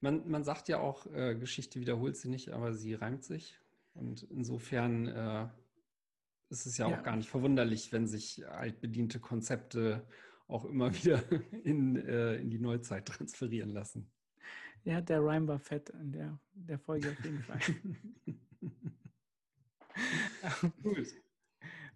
[0.00, 3.58] Man, man sagt ja auch, äh, Geschichte wiederholt sie nicht, aber sie reimt sich.
[3.96, 5.48] Und insofern äh,
[6.50, 10.06] ist es ja, ja auch gar nicht verwunderlich, wenn sich altbediente Konzepte
[10.48, 11.22] auch immer wieder
[11.64, 14.10] in, äh, in die Neuzeit transferieren lassen.
[14.84, 17.58] Ja, der Rhyme war fett in der, der Folge auf jeden Fall.
[20.82, 21.08] Gut.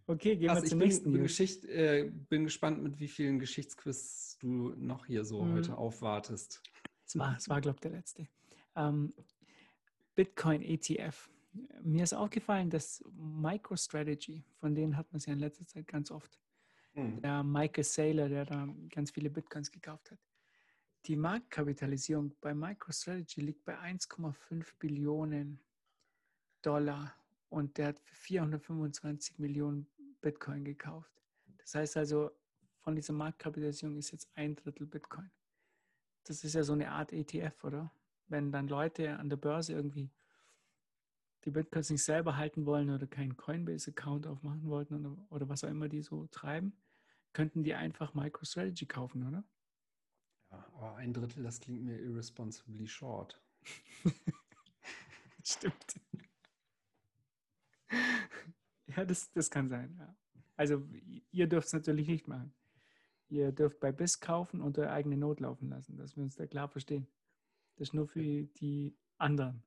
[0.07, 1.13] Okay, gehen wir zum nächsten.
[1.13, 5.55] Bin, Geschicht, äh, bin gespannt, mit wie vielen Geschichtsquiz du noch hier so mhm.
[5.55, 6.61] heute aufwartest.
[7.07, 8.27] Es war, es war glaube ich, der letzte.
[8.75, 9.15] Ähm,
[10.17, 11.31] Bitcoin ETF.
[11.83, 16.11] Mir ist aufgefallen, dass MicroStrategy, von denen hat man es ja in letzter Zeit ganz
[16.11, 16.41] oft,
[16.95, 17.21] Mhm.
[17.23, 20.19] Der Michael Saylor, der da ganz viele Bitcoins gekauft hat.
[21.07, 25.61] Die Marktkapitalisierung bei MicroStrategy liegt bei 1,5 Billionen
[26.63, 27.15] Dollar
[27.49, 29.87] und der hat für 425 Millionen
[30.21, 31.13] Bitcoin gekauft.
[31.59, 32.31] Das heißt also,
[32.81, 35.31] von dieser Marktkapitalisierung ist jetzt ein Drittel Bitcoin.
[36.25, 37.93] Das ist ja so eine Art ETF, oder?
[38.29, 40.11] Wenn dann Leute an der Börse irgendwie
[41.45, 45.69] die Bitcoins nicht selber halten wollen oder keinen Coinbase-Account aufmachen wollten oder, oder was auch
[45.69, 46.75] immer die so treiben,
[47.33, 49.45] könnten die einfach MicroStrategy kaufen, oder?
[50.51, 53.41] Ja, aber ein Drittel, das klingt mir irresponsibly short.
[55.45, 56.01] Stimmt.
[58.87, 60.15] ja, das, das kann sein, ja.
[60.57, 60.87] Also
[61.31, 62.53] ihr dürft es natürlich nicht machen.
[63.29, 66.47] Ihr dürft bei BIS kaufen und eure eigene Not laufen lassen, dass wir uns da
[66.47, 67.07] klar verstehen.
[67.77, 69.63] Das ist nur für die anderen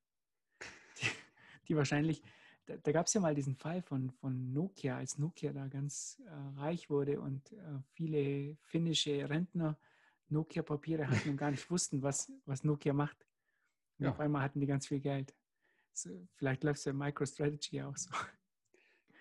[1.68, 2.22] die wahrscheinlich,
[2.66, 6.22] da, da gab es ja mal diesen Fall von, von Nokia, als Nokia da ganz
[6.26, 9.78] äh, reich wurde und äh, viele finnische Rentner
[10.30, 13.26] Nokia-Papiere hatten und gar nicht wussten, was, was Nokia macht.
[14.00, 14.12] Und ja.
[14.12, 15.34] auf einmal hatten die ganz viel Geld.
[15.94, 18.10] So, vielleicht läuft es ja MicroStrategy auch so.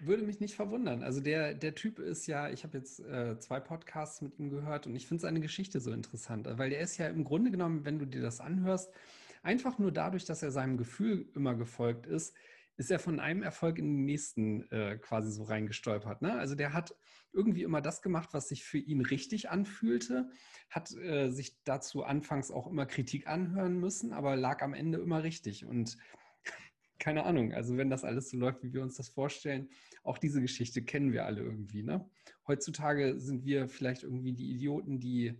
[0.00, 1.05] Würde mich nicht verwundern.
[1.05, 4.87] Also der, der Typ ist ja, ich habe jetzt äh, zwei Podcasts mit ihm gehört
[4.87, 8.00] und ich finde seine Geschichte so interessant, weil der ist ja im Grunde genommen, wenn
[8.00, 8.92] du dir das anhörst,
[9.42, 12.35] Einfach nur dadurch, dass er seinem Gefühl immer gefolgt ist,
[12.76, 16.22] ist er von einem Erfolg in den nächsten äh, quasi so reingestolpert.
[16.22, 16.33] Ne?
[16.33, 16.94] Also der hat
[17.33, 20.31] irgendwie immer das gemacht, was sich für ihn richtig anfühlte,
[20.70, 25.22] hat äh, sich dazu anfangs auch immer Kritik anhören müssen, aber lag am Ende immer
[25.22, 25.64] richtig.
[25.64, 25.96] Und
[26.98, 29.68] keine Ahnung, also wenn das alles so läuft, wie wir uns das vorstellen,
[30.02, 31.83] auch diese Geschichte kennen wir alle irgendwie.
[31.83, 32.09] Ne?
[32.46, 35.38] Heutzutage sind wir vielleicht irgendwie die Idioten, die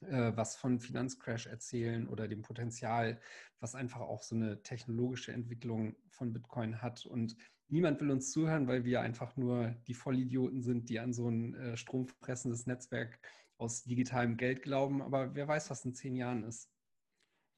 [0.00, 3.20] was von Finanzcrash erzählen oder dem Potenzial,
[3.60, 7.06] was einfach auch so eine technologische Entwicklung von Bitcoin hat.
[7.06, 7.36] Und
[7.68, 11.54] niemand will uns zuhören, weil wir einfach nur die Vollidioten sind, die an so ein
[11.54, 13.18] äh, stromfressendes Netzwerk
[13.58, 15.02] aus digitalem Geld glauben.
[15.02, 16.70] Aber wer weiß, was in zehn Jahren ist.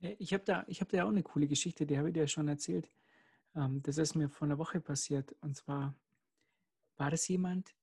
[0.00, 2.88] Ich habe da, hab da auch eine coole Geschichte, die habe ich dir schon erzählt.
[3.56, 5.34] Ähm, das ist mir vor einer Woche passiert.
[5.40, 5.96] Und zwar
[6.96, 7.74] war das jemand,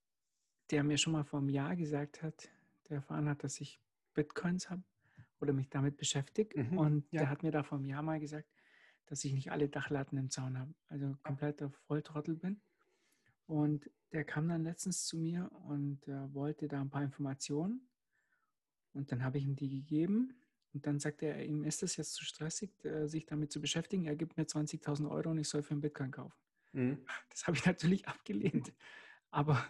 [0.71, 2.49] der mir schon mal vor einem Jahr gesagt hat,
[2.89, 3.81] der erfahren hat, dass ich
[4.15, 4.83] Bitcoins habe
[5.39, 6.63] oder mich damit beschäftige.
[6.63, 7.21] Mhm, und ja.
[7.21, 8.49] der hat mir da vor einem Jahr mal gesagt,
[9.05, 12.61] dass ich nicht alle Dachlatten im Zaun habe, also kompletter Volltrottel bin.
[13.45, 17.87] Und der kam dann letztens zu mir und äh, wollte da ein paar Informationen.
[18.93, 20.33] Und dann habe ich ihm die gegeben.
[20.73, 24.05] Und dann sagte er, ihm ist es jetzt zu stressig, äh, sich damit zu beschäftigen.
[24.05, 26.37] Er gibt mir 20.000 Euro und ich soll für einen Bitcoin kaufen.
[26.71, 27.05] Mhm.
[27.29, 28.73] Das habe ich natürlich abgelehnt.
[29.29, 29.63] Aber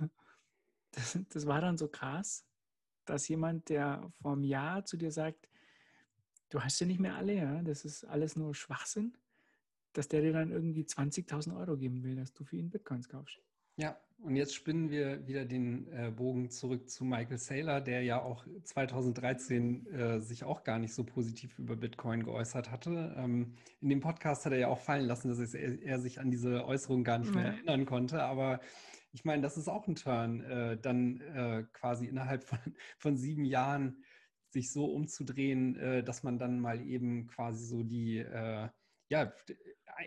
[0.91, 2.45] das, das war dann so krass,
[3.05, 5.47] dass jemand, der vor einem Jahr zu dir sagt,
[6.49, 9.17] du hast ja nicht mehr alle, ja, das ist alles nur Schwachsinn,
[9.93, 13.39] dass der dir dann irgendwie 20.000 Euro geben will, dass du für ihn Bitcoins kaufst.
[13.77, 18.21] Ja, und jetzt spinnen wir wieder den äh, Bogen zurück zu Michael Saylor, der ja
[18.21, 23.13] auch 2013 äh, sich auch gar nicht so positiv über Bitcoin geäußert hatte.
[23.17, 26.31] Ähm, in dem Podcast hat er ja auch fallen lassen, dass er, er sich an
[26.31, 28.23] diese Äußerung gar nicht mehr erinnern konnte.
[28.23, 28.61] Aber
[29.15, 32.59] ich meine, das ist auch ein Turn, äh, dann äh, quasi innerhalb von,
[32.97, 34.03] von sieben Jahren
[34.49, 38.67] sich so umzudrehen, äh, dass man dann mal eben quasi so die, äh,
[39.07, 39.33] ja,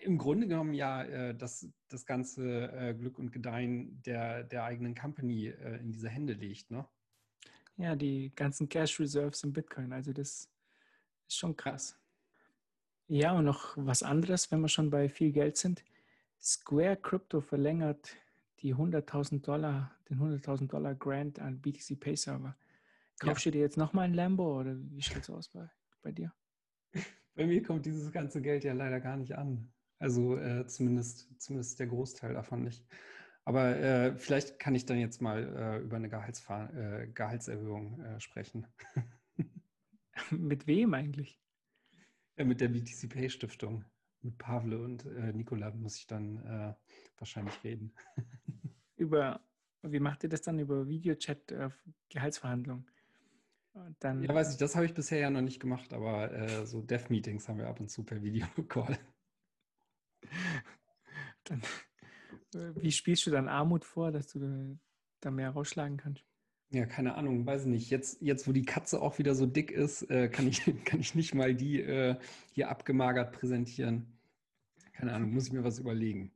[0.03, 4.94] im Grunde genommen ja äh, das, das ganze äh, Glück und Gedeihen der, der eigenen
[4.94, 6.87] Company in diese Hände legt, ne?
[7.77, 10.51] Ja, die ganzen Cash Reserves im Bitcoin, also das
[11.29, 11.99] ist schon krass.
[13.07, 15.83] Ja, und noch was anderes, wenn wir schon bei viel Geld sind.
[16.40, 18.16] Square Crypto verlängert
[18.61, 22.57] die 100.000 Dollar, den 100.000 Dollar Grant an BTC Pay Server.
[23.18, 23.51] Kaufst ja.
[23.51, 25.68] du dir jetzt nochmal ein Lambo oder wie schaut es aus bei,
[26.03, 26.33] bei dir?
[27.35, 29.73] Bei mir kommt dieses ganze Geld ja leider gar nicht an.
[30.01, 32.85] Also äh, zumindest, zumindest der Großteil davon nicht.
[33.44, 38.21] Aber äh, vielleicht kann ich dann jetzt mal äh, über eine Gehaltsver äh, Gehaltserhöhung äh,
[38.21, 38.66] sprechen.
[40.31, 41.40] Mit wem eigentlich?
[42.37, 43.85] Ja, mit der BTC Pay Stiftung.
[44.21, 46.77] Mit Pavle und äh, Nikola muss ich dann
[47.20, 47.92] wahrscheinlich reden.
[48.96, 49.40] Über,
[49.83, 51.54] wie macht ihr das dann über Videochat
[52.09, 52.85] Gehaltsverhandlungen?
[54.00, 56.83] Dann, ja, weiß ich, das habe ich bisher ja noch nicht gemacht, aber äh, so
[56.83, 58.98] Dev-Meetings haben wir ab und zu per Videocall.
[61.44, 61.62] Dann,
[62.54, 64.78] äh, wie spielst du dann Armut vor, dass du
[65.20, 66.24] da mehr rausschlagen kannst?
[66.70, 67.88] Ja, keine Ahnung, weiß nicht.
[67.88, 71.14] Jetzt, jetzt wo die Katze auch wieder so dick ist, äh, kann, ich, kann ich
[71.14, 72.16] nicht mal die äh,
[72.52, 74.18] hier abgemagert präsentieren.
[74.92, 76.33] Keine Ahnung, muss ich mir was überlegen.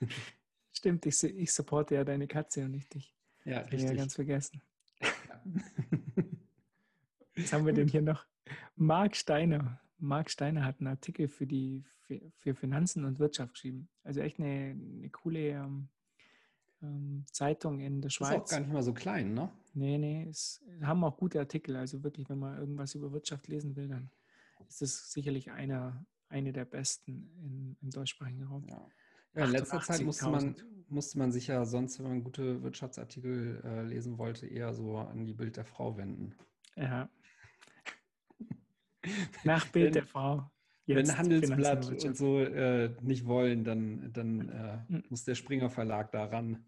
[0.72, 3.14] Stimmt, ich, ich supporte ja deine Katze und nicht dich.
[3.44, 3.84] Ja, das richtig.
[3.84, 4.62] Ich ja ganz vergessen.
[5.00, 5.42] Ja.
[7.36, 8.26] Was haben wir denn hier noch?
[8.76, 9.80] Marc Steiner.
[9.98, 13.88] Marc Steiner hat einen Artikel für die für, für Finanzen und Wirtschaft geschrieben.
[14.02, 15.88] Also echt eine, eine coole ähm,
[16.82, 18.30] ähm, Zeitung in der Schweiz.
[18.30, 19.50] Ist auch gar nicht mal so klein, ne?
[19.74, 21.76] Nee, nee, es haben auch gute Artikel.
[21.76, 24.10] Also wirklich, wenn man irgendwas über Wirtschaft lesen will, dann
[24.68, 28.64] ist das sicherlich einer, eine der besten in, im deutschsprachigen Raum.
[28.66, 28.84] Ja.
[29.34, 30.56] Ja, in letzter Zeit musste man,
[30.88, 35.24] musste man sich ja sonst, wenn man gute Wirtschaftsartikel äh, lesen wollte, eher so an
[35.24, 36.34] die Bild der Frau wenden.
[36.76, 37.08] Ja,
[39.44, 40.50] nach Bild wenn, der Frau.
[40.86, 45.04] Wenn Handelsblatt und so äh, nicht wollen, dann, dann äh, hm.
[45.08, 46.64] muss der Springer Verlag da ran.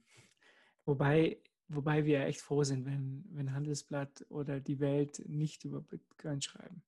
[0.84, 6.40] Wobei, wobei wir echt froh sind, wenn, wenn Handelsblatt oder die Welt nicht über Bitcoin
[6.40, 6.82] schreiben.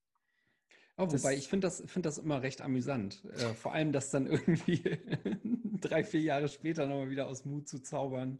[0.96, 3.24] Oh, wobei, das, ich finde das, find das immer recht amüsant.
[3.24, 4.82] Äh, vor allem, das dann irgendwie
[5.80, 8.38] drei, vier Jahre später nochmal wieder aus Mut zu zaubern.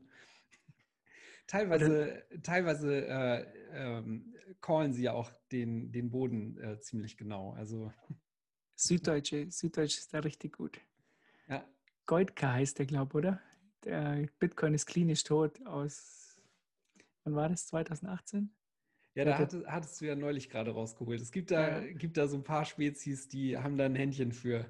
[1.47, 7.53] Teilweise, teilweise äh, ähm, callen sie ja auch den, den Boden äh, ziemlich genau.
[7.53, 7.93] Also
[8.77, 10.81] Süddeutsche, Süddeutsche ist da richtig gut.
[11.49, 11.67] Ja.
[12.07, 13.41] Goldka heißt der, glaube ich, oder?
[13.85, 16.41] Der Bitcoin ist klinisch tot aus,
[17.25, 18.55] wann war das, 2018?
[19.15, 21.21] Ja, da hattest, hattest du ja neulich gerade rausgeholt.
[21.21, 21.93] Es gibt da, ja.
[21.93, 24.67] gibt da so ein paar Spezies, die haben da ein Händchen für.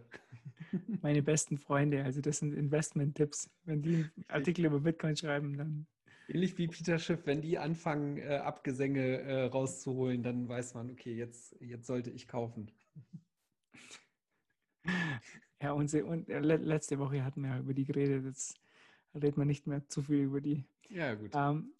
[1.02, 3.48] Meine besten Freunde, also das sind Investment-Tipps.
[3.64, 5.86] Wenn die Artikel über Bitcoin schreiben, dann
[6.28, 11.14] Ähnlich wie Peter Schiff, wenn die anfangen, äh, Abgesänge äh, rauszuholen, dann weiß man, okay,
[11.14, 12.70] jetzt, jetzt sollte ich kaufen.
[15.62, 18.60] Ja, und, sie, und äh, letzte Woche hatten wir über die geredet, jetzt
[19.14, 20.66] redet man nicht mehr zu viel über die.
[20.90, 21.30] Ja, gut.
[21.34, 21.72] Ähm,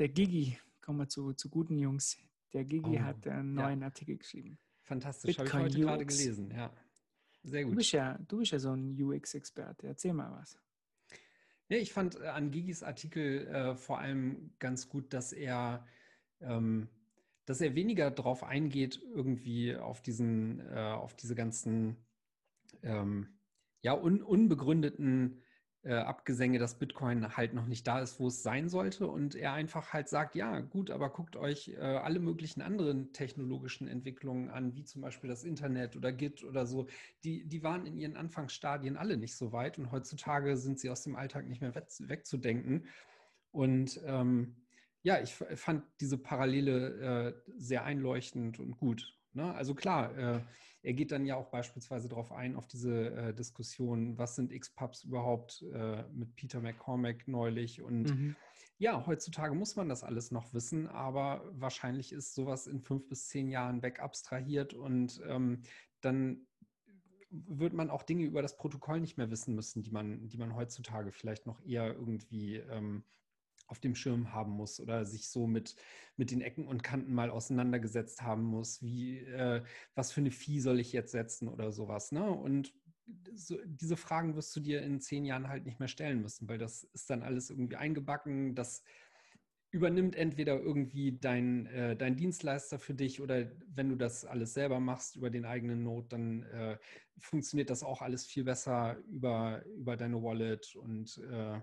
[0.00, 2.16] der Gigi, kommen wir zu, zu guten Jungs.
[2.52, 3.86] Der Gigi oh, hat einen neuen ja.
[3.86, 4.58] Artikel geschrieben.
[4.82, 5.86] Fantastisch, habe ich heute UX.
[5.86, 6.72] gerade gelesen, ja.
[7.42, 7.72] Sehr gut.
[7.72, 9.86] Du bist ja, du bist ja so ein UX-Experte.
[9.86, 10.58] Erzähl mal was.
[11.68, 15.86] Ja, ich fand äh, an Gigis Artikel äh, vor allem ganz gut, dass er,
[16.40, 16.88] ähm,
[17.46, 21.96] dass er weniger darauf eingeht, irgendwie auf diesen, äh, auf diese ganzen
[22.82, 23.38] ähm,
[23.82, 25.40] ja, un unbegründeten
[25.82, 29.06] äh, Abgesänge, dass Bitcoin halt noch nicht da ist, wo es sein sollte.
[29.06, 33.88] Und er einfach halt sagt, ja, gut, aber guckt euch äh, alle möglichen anderen technologischen
[33.88, 36.86] Entwicklungen an, wie zum Beispiel das Internet oder Git oder so.
[37.24, 41.02] Die, die waren in ihren Anfangsstadien alle nicht so weit und heutzutage sind sie aus
[41.02, 42.86] dem Alltag nicht mehr wegzudenken.
[43.50, 44.56] Und ähm,
[45.02, 49.16] ja, ich fand diese Parallele äh, sehr einleuchtend und gut.
[49.32, 49.54] Ne?
[49.54, 50.40] Also klar, äh,
[50.82, 55.04] er geht dann ja auch beispielsweise darauf ein, auf diese äh, Diskussion, was sind X-Pubs
[55.04, 57.82] überhaupt äh, mit Peter McCormack neulich.
[57.82, 58.36] Und mhm.
[58.78, 63.28] ja, heutzutage muss man das alles noch wissen, aber wahrscheinlich ist sowas in fünf bis
[63.28, 65.62] zehn Jahren wegabstrahiert und ähm,
[66.00, 66.46] dann
[67.30, 70.56] wird man auch Dinge über das Protokoll nicht mehr wissen müssen, die man, die man
[70.56, 73.04] heutzutage vielleicht noch eher irgendwie ähm,
[73.70, 75.76] auf dem Schirm haben muss oder sich so mit,
[76.16, 79.62] mit den Ecken und Kanten mal auseinandergesetzt haben muss, wie, äh,
[79.94, 82.12] was für eine Vieh soll ich jetzt setzen oder sowas.
[82.12, 82.28] Ne?
[82.30, 82.74] Und
[83.34, 86.58] so, diese Fragen wirst du dir in zehn Jahren halt nicht mehr stellen müssen, weil
[86.58, 88.82] das ist dann alles irgendwie eingebacken, das
[89.72, 94.80] übernimmt entweder irgendwie dein, äh, dein Dienstleister für dich oder wenn du das alles selber
[94.80, 96.78] machst über den eigenen Node, dann äh,
[97.18, 101.60] funktioniert das auch alles viel besser über, über deine Wallet und äh,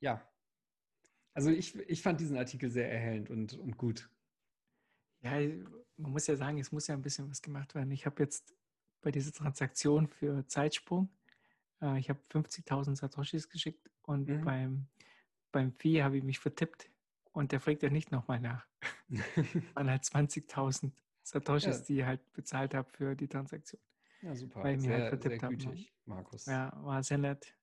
[0.00, 0.28] ja,
[1.38, 4.10] also ich, ich fand diesen Artikel sehr erhellend und, und gut.
[5.20, 5.38] Ja,
[5.96, 7.92] man muss ja sagen, es muss ja ein bisschen was gemacht werden.
[7.92, 8.56] Ich habe jetzt
[9.02, 11.08] bei dieser Transaktion für Zeitsprung,
[11.80, 14.44] äh, ich habe 50.000 Satoshis geschickt und mhm.
[14.44, 14.86] beim,
[15.52, 16.90] beim Vieh habe ich mich vertippt
[17.30, 18.66] und der fragt ja nicht nochmal nach.
[19.76, 20.90] Man hat 20.000
[21.22, 21.84] Satoshis, ja.
[21.84, 23.80] die ich halt bezahlt habe für die Transaktion.
[24.22, 24.64] Ja, super.
[24.64, 25.56] Weil ich mir halt vertippt habe.
[26.04, 26.46] Markus.
[26.46, 27.54] Ja, war sehr nett.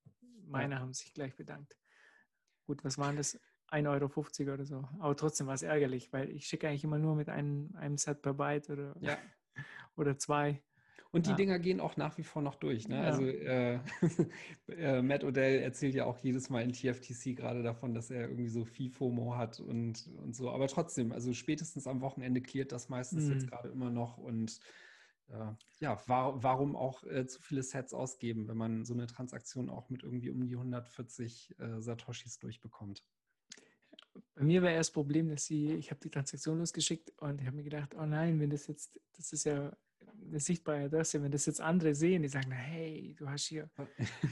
[0.48, 0.80] Meine ja.
[0.80, 1.76] haben sich gleich bedankt.
[2.66, 3.38] Gut, was waren das?
[3.70, 4.88] 1,50 Euro oder so.
[5.00, 8.22] Aber trotzdem war es ärgerlich, weil ich schicke eigentlich immer nur mit einem, einem Set
[8.22, 9.18] per Byte oder, ja.
[9.96, 10.62] oder zwei.
[11.16, 11.36] Und die ja.
[11.38, 12.90] Dinger gehen auch nach wie vor noch durch.
[12.90, 12.98] Ne?
[12.98, 13.04] Ja.
[13.04, 13.80] Also äh,
[14.68, 18.50] äh, Matt Odell erzählt ja auch jedes Mal in TFTC gerade davon, dass er irgendwie
[18.50, 20.52] so FIFOMO hat und, und so.
[20.52, 23.32] Aber trotzdem, also spätestens am Wochenende klärt das meistens mhm.
[23.32, 24.18] jetzt gerade immer noch.
[24.18, 24.60] Und
[25.30, 29.70] äh, ja, war, warum auch äh, zu viele Sets ausgeben, wenn man so eine Transaktion
[29.70, 33.04] auch mit irgendwie um die 140 äh, Satoshis durchbekommt?
[34.36, 37.48] Bei mir war erst das Problem, dass sie, ich habe die Transaktion losgeschickt und ich
[37.48, 39.76] habe mir gedacht, oh nein, wenn das jetzt, das ist ja
[40.22, 43.88] eine sichtbare Adresse, wenn das jetzt andere sehen, die sagen, hey, du hast hier, was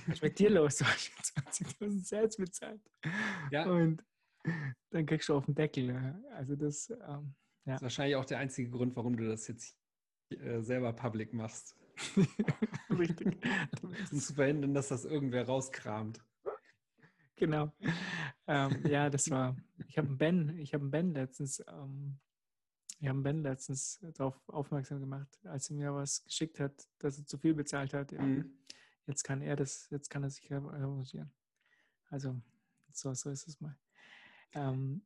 [0.08, 0.78] ist mit dir los?
[0.78, 1.12] Du hast
[1.50, 2.82] 20.000 Sets bezahlt.
[3.52, 3.70] Ja.
[3.70, 4.04] Und
[4.90, 6.22] dann kriegst du auf den Deckel.
[6.34, 7.36] Also das, ähm,
[7.66, 7.74] ja.
[7.74, 9.78] das ist wahrscheinlich auch der einzige Grund, warum du das jetzt
[10.32, 11.78] äh, selber public machst.
[12.90, 13.38] Richtig.
[13.82, 16.22] um zu verhindern, dass das irgendwer rauskramt.
[17.36, 17.72] Genau.
[18.48, 19.56] Ähm, ja, das war.
[19.88, 22.20] Ich habe Ben, ich habe Ben letztens, ähm,
[23.00, 27.26] ich habe Ben letztens darauf aufmerksam gemacht, als er mir was geschickt hat, dass er
[27.26, 28.12] zu viel bezahlt hat.
[28.12, 28.58] Ja, mhm.
[29.06, 31.32] Jetzt kann er das, jetzt kann er sich revanchieren.
[32.10, 32.42] Also
[32.92, 33.78] so, so ist es mal.
[34.54, 35.06] Ähm,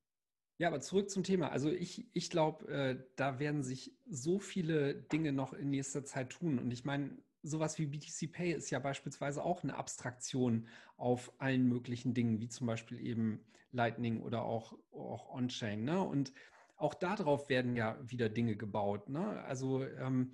[0.60, 1.50] ja, aber zurück zum Thema.
[1.50, 6.32] Also ich, ich glaube, äh, da werden sich so viele Dinge noch in nächster Zeit
[6.32, 6.60] tun.
[6.60, 11.68] Und ich meine, sowas wie BTC Pay ist ja beispielsweise auch eine Abstraktion auf allen
[11.68, 15.84] möglichen Dingen, wie zum Beispiel eben Lightning oder auch, auch On-Chain.
[15.84, 16.02] Ne?
[16.02, 16.34] Und
[16.76, 19.10] auch darauf werden ja wieder Dinge gebaut.
[19.10, 19.44] Ne?
[19.44, 20.34] Also ähm,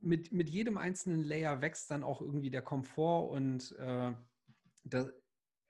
[0.00, 4.12] mit, mit jedem einzelnen Layer wächst dann auch irgendwie der Komfort und äh,
[4.84, 5.10] das,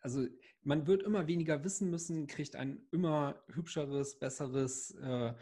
[0.01, 0.27] also
[0.63, 5.35] man wird immer weniger wissen müssen, kriegt ein immer hübscheres, besseres äh,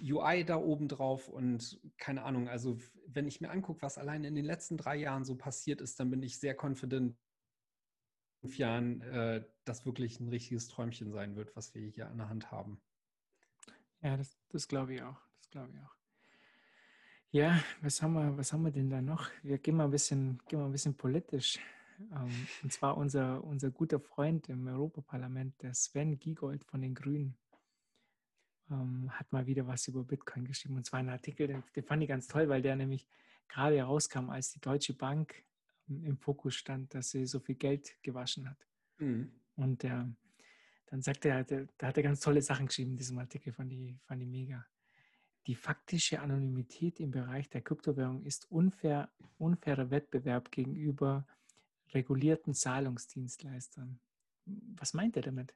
[0.00, 4.34] UI da oben drauf und keine Ahnung, also wenn ich mir angucke, was allein in
[4.34, 7.16] den letzten drei Jahren so passiert ist, dann bin ich sehr confident, in
[8.40, 12.28] fünf Jahren äh, das wirklich ein richtiges Träumchen sein wird, was wir hier an der
[12.28, 12.80] Hand haben.
[14.02, 15.20] Ja, das, das glaube ich auch.
[15.38, 15.94] Das glaube ich auch.
[17.30, 19.28] Ja, was haben wir, was haben wir denn da noch?
[19.42, 21.58] Wir gehen mal ein bisschen, gehen mal ein bisschen politisch.
[22.12, 27.36] Ähm, und zwar unser, unser guter Freund im Europaparlament, der Sven Giegold von den Grünen,
[28.70, 30.76] ähm, hat mal wieder was über Bitcoin geschrieben.
[30.76, 33.06] Und zwar einen Artikel, den, den fand ich ganz toll, weil der nämlich
[33.48, 35.44] gerade herauskam, als die Deutsche Bank
[35.88, 38.58] ähm, im Fokus stand, dass sie so viel Geld gewaschen hat.
[38.98, 39.32] Mhm.
[39.56, 40.08] Und der,
[40.86, 43.94] dann sagt er, da hat er ganz tolle Sachen geschrieben in diesem Artikel, fand ich,
[44.04, 44.66] fand ich mega.
[45.46, 51.26] Die faktische Anonymität im Bereich der Kryptowährung ist unfair, unfairer Wettbewerb gegenüber
[51.92, 54.00] regulierten Zahlungsdienstleistern.
[54.46, 55.54] Was meint er damit?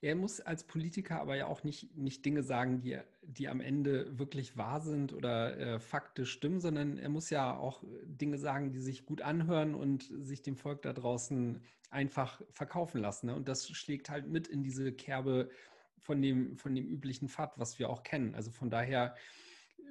[0.00, 4.18] Er muss als Politiker aber ja auch nicht, nicht Dinge sagen, die, die am Ende
[4.18, 8.80] wirklich wahr sind oder äh, faktisch stimmen, sondern er muss ja auch Dinge sagen, die
[8.80, 13.26] sich gut anhören und sich dem Volk da draußen einfach verkaufen lassen.
[13.26, 13.34] Ne?
[13.34, 15.50] Und das schlägt halt mit in diese Kerbe
[15.98, 18.34] von dem, von dem üblichen Pfad, was wir auch kennen.
[18.34, 19.14] Also von daher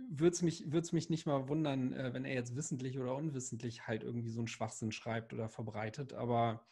[0.10, 4.04] würde es mich, mich nicht mal wundern, äh, wenn er jetzt wissentlich oder unwissentlich halt
[4.04, 6.14] irgendwie so einen Schwachsinn schreibt oder verbreitet.
[6.14, 6.66] Aber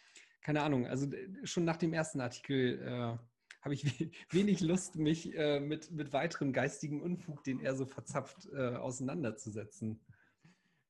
[0.45, 1.07] keine Ahnung, also
[1.43, 3.17] schon nach dem ersten Artikel äh,
[3.61, 3.83] habe ich
[4.29, 9.99] wenig Lust, mich äh, mit, mit weiterem geistigen Unfug, den er so verzapft, äh, auseinanderzusetzen.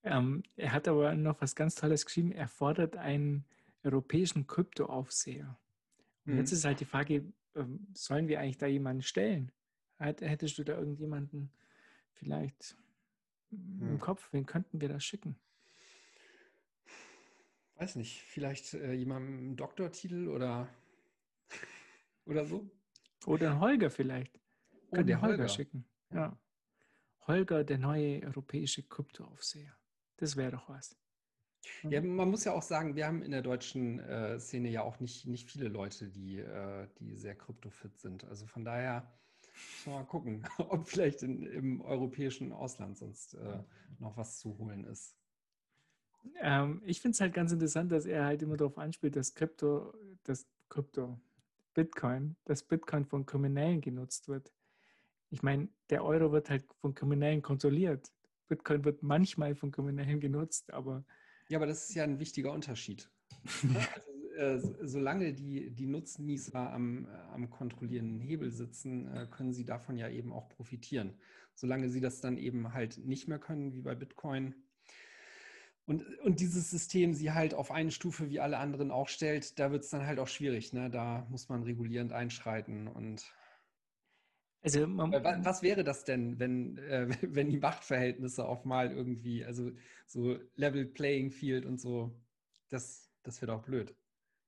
[0.03, 2.33] Ähm, er hat aber noch was ganz Tolles geschrieben.
[2.33, 3.45] Er fordert einen
[3.85, 5.57] europäischen Kryptoaufseher.
[6.25, 6.39] Und mhm.
[6.39, 7.23] jetzt ist halt die Frage,
[7.55, 9.53] ähm, sollen wir eigentlich da jemanden stellen?
[9.99, 11.49] Hättest du da irgendjemanden
[12.11, 12.75] vielleicht
[13.51, 13.87] mhm.
[13.87, 14.27] im Kopf?
[14.33, 15.37] Wen könnten wir da schicken?
[17.77, 20.67] Weiß nicht, vielleicht äh, jemandem einen Doktortitel oder,
[22.25, 22.69] oder so?
[23.25, 24.39] Oder einen Holger vielleicht.
[24.89, 25.85] Oh, Können der Holger, Holger schicken.
[26.13, 26.37] Ja.
[27.27, 29.75] Holger, der neue europäische Kryptoaufseher.
[30.17, 30.95] Das wäre doch was.
[31.83, 34.99] Ja, man muss ja auch sagen, wir haben in der deutschen äh, Szene ja auch
[34.99, 38.23] nicht, nicht viele Leute, die, äh, die sehr kryptofit sind.
[38.25, 39.11] Also von daher
[39.85, 43.63] mal gucken, ob vielleicht in, im europäischen Ausland sonst äh,
[43.99, 45.17] noch was zu holen ist.
[46.41, 49.93] Ähm, ich finde es halt ganz interessant, dass er halt immer darauf anspielt, dass Krypto,
[50.23, 51.19] das Krypto,
[51.73, 54.51] Bitcoin, dass Bitcoin von Kriminellen genutzt wird.
[55.29, 58.11] Ich meine, der Euro wird halt von Kriminellen kontrolliert.
[58.47, 61.03] Bitcoin wird manchmal von Kriminellen genutzt, aber.
[61.49, 63.09] Ja, aber das ist ja ein wichtiger Unterschied.
[64.37, 69.97] also, äh, solange die, die Nutznießer am, am kontrollierenden Hebel sitzen, äh, können sie davon
[69.97, 71.13] ja eben auch profitieren.
[71.53, 74.55] Solange sie das dann eben halt nicht mehr können, wie bei Bitcoin,
[75.87, 79.71] und, und dieses System sie halt auf eine Stufe wie alle anderen auch stellt, da
[79.71, 80.73] wird es dann halt auch schwierig.
[80.73, 80.89] Ne?
[80.89, 82.87] Da muss man regulierend einschreiten.
[82.87, 83.31] Und
[84.63, 89.45] also man, was, was, wäre das denn, wenn, äh, wenn die Machtverhältnisse auf mal irgendwie,
[89.45, 89.71] also
[90.07, 92.19] so Level Playing Field und so,
[92.69, 93.95] das, das wäre doch blöd.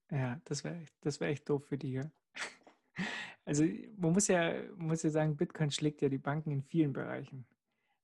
[0.09, 1.93] Ja, das wäre das wär echt doof für die.
[1.93, 2.11] Ja?
[3.45, 3.63] Also
[3.95, 7.47] man muss ja, man muss ja sagen, Bitcoin schlägt ja die Banken in vielen Bereichen.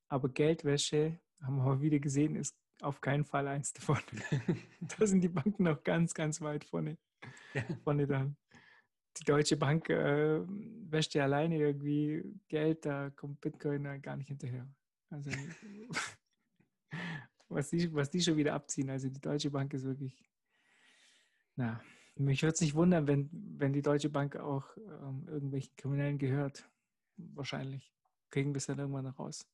[0.07, 3.99] Aber Geldwäsche, haben wir auch wieder gesehen, ist auf keinen Fall eins davon.
[4.81, 6.97] da sind die Banken noch ganz, ganz weit vorne.
[7.53, 7.63] Ja.
[7.83, 8.35] Vorne dann.
[9.17, 10.41] Die Deutsche Bank äh,
[10.89, 14.67] wäscht ja alleine irgendwie Geld, da kommt Bitcoin gar nicht hinterher.
[15.09, 15.29] Also
[17.49, 18.89] was die, was die schon wieder abziehen.
[18.89, 20.27] Also die Deutsche Bank ist wirklich,
[21.55, 21.79] na,
[22.15, 26.67] mich würde es nicht wundern, wenn, wenn die Deutsche Bank auch ähm, irgendwelchen Kriminellen gehört.
[27.17, 27.93] Wahrscheinlich
[28.31, 29.45] kriegen wir es dann irgendwann noch raus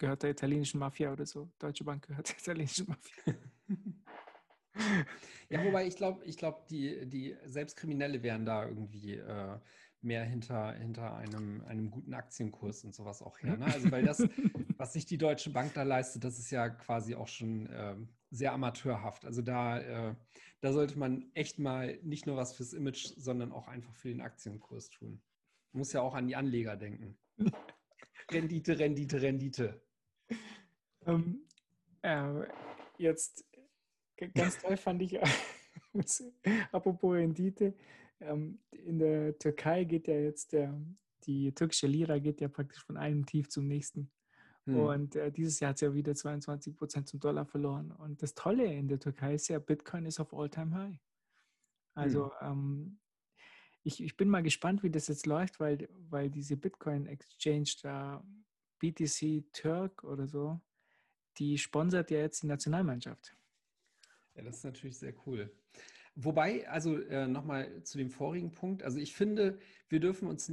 [0.00, 1.48] gehört der italienischen Mafia oder so.
[1.60, 3.34] Deutsche Bank gehört der italienischen Mafia.
[5.50, 9.58] ja, wobei ich glaube, ich glaube, die, die Selbstkriminelle wären da irgendwie äh,
[10.00, 13.58] mehr hinter, hinter einem, einem guten Aktienkurs und sowas auch her.
[13.58, 13.66] Ne?
[13.66, 14.20] Also weil das,
[14.78, 17.96] was sich die Deutsche Bank da leistet, das ist ja quasi auch schon äh,
[18.30, 19.26] sehr amateurhaft.
[19.26, 20.14] Also da, äh,
[20.60, 24.22] da sollte man echt mal nicht nur was fürs Image, sondern auch einfach für den
[24.22, 25.20] Aktienkurs tun.
[25.72, 27.18] Man muss ja auch an die Anleger denken.
[28.30, 29.82] Rendite, Rendite, Rendite.
[31.06, 31.46] Ähm,
[32.02, 32.46] äh,
[32.98, 33.44] jetzt
[34.34, 35.18] ganz toll fand ich,
[36.72, 37.74] apropos Rendite,
[38.20, 40.78] ähm, in der Türkei geht ja jetzt der,
[41.24, 44.10] die türkische Lira geht ja praktisch von einem Tief zum nächsten.
[44.66, 44.76] Hm.
[44.76, 47.92] Und äh, dieses Jahr hat es ja wieder 22 Prozent zum Dollar verloren.
[47.92, 50.98] Und das Tolle in der Türkei ist ja, Bitcoin ist auf All-Time-High.
[51.94, 52.52] Also hm.
[52.52, 52.98] ähm,
[53.82, 58.24] ich, ich bin mal gespannt, wie das jetzt läuft, weil, weil diese Bitcoin-Exchange da
[58.78, 60.60] BTC Turk oder so,
[61.38, 63.36] die sponsert ja jetzt die Nationalmannschaft.
[64.34, 65.50] Ja, das ist natürlich sehr cool.
[66.14, 69.58] Wobei, also äh, nochmal zu dem vorigen Punkt, also ich finde,
[69.88, 70.52] wir dürfen uns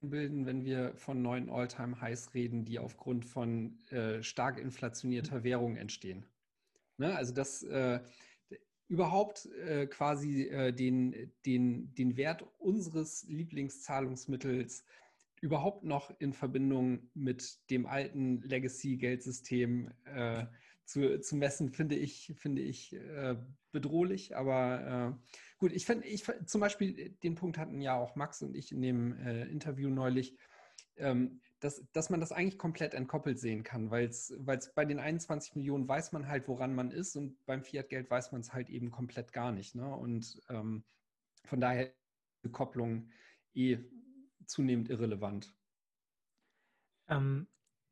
[0.00, 6.26] bilden, wenn wir von neuen All-Time-Highs reden, die aufgrund von äh, stark inflationierter Währung entstehen.
[6.98, 7.14] Ne?
[7.14, 8.00] Also dass äh,
[8.88, 14.84] überhaupt äh, quasi äh, den, den, den Wert unseres Lieblingszahlungsmittels
[15.42, 20.46] überhaupt noch in Verbindung mit dem alten Legacy-Geldsystem äh,
[20.84, 23.36] zu, zu messen, finde ich, finde ich äh,
[23.72, 24.36] bedrohlich.
[24.36, 28.56] Aber äh, gut, ich finde, ich, zum Beispiel, den Punkt hatten ja auch Max und
[28.56, 30.38] ich in dem äh, Interview neulich,
[30.96, 34.32] ähm, dass, dass man das eigentlich komplett entkoppelt sehen kann, weil es
[34.74, 38.42] bei den 21 Millionen weiß man halt, woran man ist und beim Fiat-Geld weiß man
[38.42, 39.74] es halt eben komplett gar nicht.
[39.74, 39.92] Ne?
[39.92, 40.84] Und ähm,
[41.44, 41.92] von daher
[42.44, 43.10] die Kopplung
[43.54, 43.78] eh
[44.52, 45.54] zunehmend irrelevant.
[47.08, 47.48] Ähm,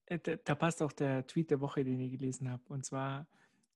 [0.06, 2.62] äh, da passt auch der Tweet der Woche, den ich gelesen habe.
[2.68, 3.26] Und zwar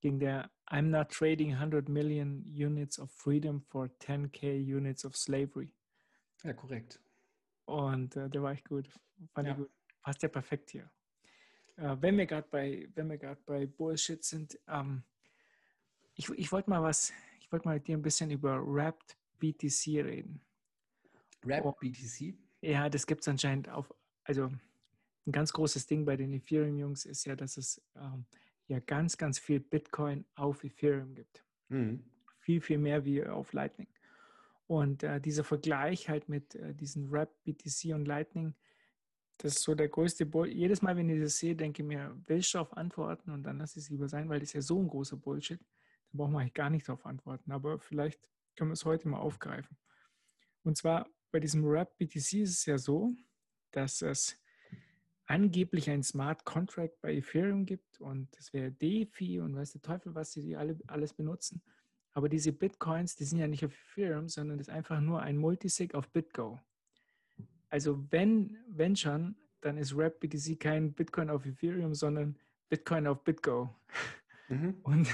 [0.01, 5.73] ging der I'm not trading 100 million units of freedom for 10k units of slavery.
[6.43, 7.01] Ja, korrekt.
[7.65, 8.89] Und äh, der war echt gut.
[9.33, 9.55] Fand ja.
[9.55, 9.71] ich gut.
[10.03, 10.91] Passt ja perfekt hier.
[11.77, 15.03] Äh, wenn wir gerade bei, wenn wir gerade bei Bullshit sind, ähm,
[16.15, 20.05] ich, ich wollte mal was, ich wollte mal mit dir ein bisschen über Wrapped BTC
[20.05, 20.41] reden.
[21.43, 21.73] Wrapped oh.
[21.81, 22.35] BTC?
[22.65, 24.45] Ja, das gibt es anscheinend auf, also
[25.27, 28.25] ein ganz großes Ding bei den Ethereum-Jungs ist ja, dass es ähm,
[28.69, 31.45] ja ganz, ganz viel Bitcoin auf Ethereum gibt.
[31.69, 32.03] Mhm.
[32.39, 33.89] Viel, viel mehr wie auf Lightning.
[34.67, 38.55] Und äh, dieser Vergleich halt mit äh, diesen Rap, BTC und Lightning,
[39.37, 40.49] das ist so der größte Bull.
[40.49, 43.59] Jedes Mal, wenn ich das sehe, denke ich mir, willst du darauf antworten und dann
[43.59, 45.61] lasse ich es lieber sein, weil das ist ja so ein großer Bullshit.
[45.61, 47.53] Da brauchen wir eigentlich gar nicht darauf antworten.
[47.53, 49.77] Aber vielleicht können wir es heute mal aufgreifen.
[50.63, 53.13] Und zwar bei diesem Wrap BTC ist es ja so,
[53.73, 54.41] dass es
[55.27, 60.15] angeblich ein Smart Contract bei Ethereum gibt und das wäre DeFi und weiß der Teufel,
[60.15, 61.61] was sie alle alles benutzen.
[62.13, 65.37] Aber diese Bitcoins, die sind ja nicht auf Ethereum, sondern das ist einfach nur ein
[65.37, 66.61] Multisig auf BitGo.
[67.69, 73.25] Also wenn, wenn schon, dann ist Wrap BTC kein Bitcoin auf Ethereum, sondern Bitcoin auf
[73.25, 73.75] BitGo.
[74.49, 74.77] Mhm.
[74.85, 75.09] Und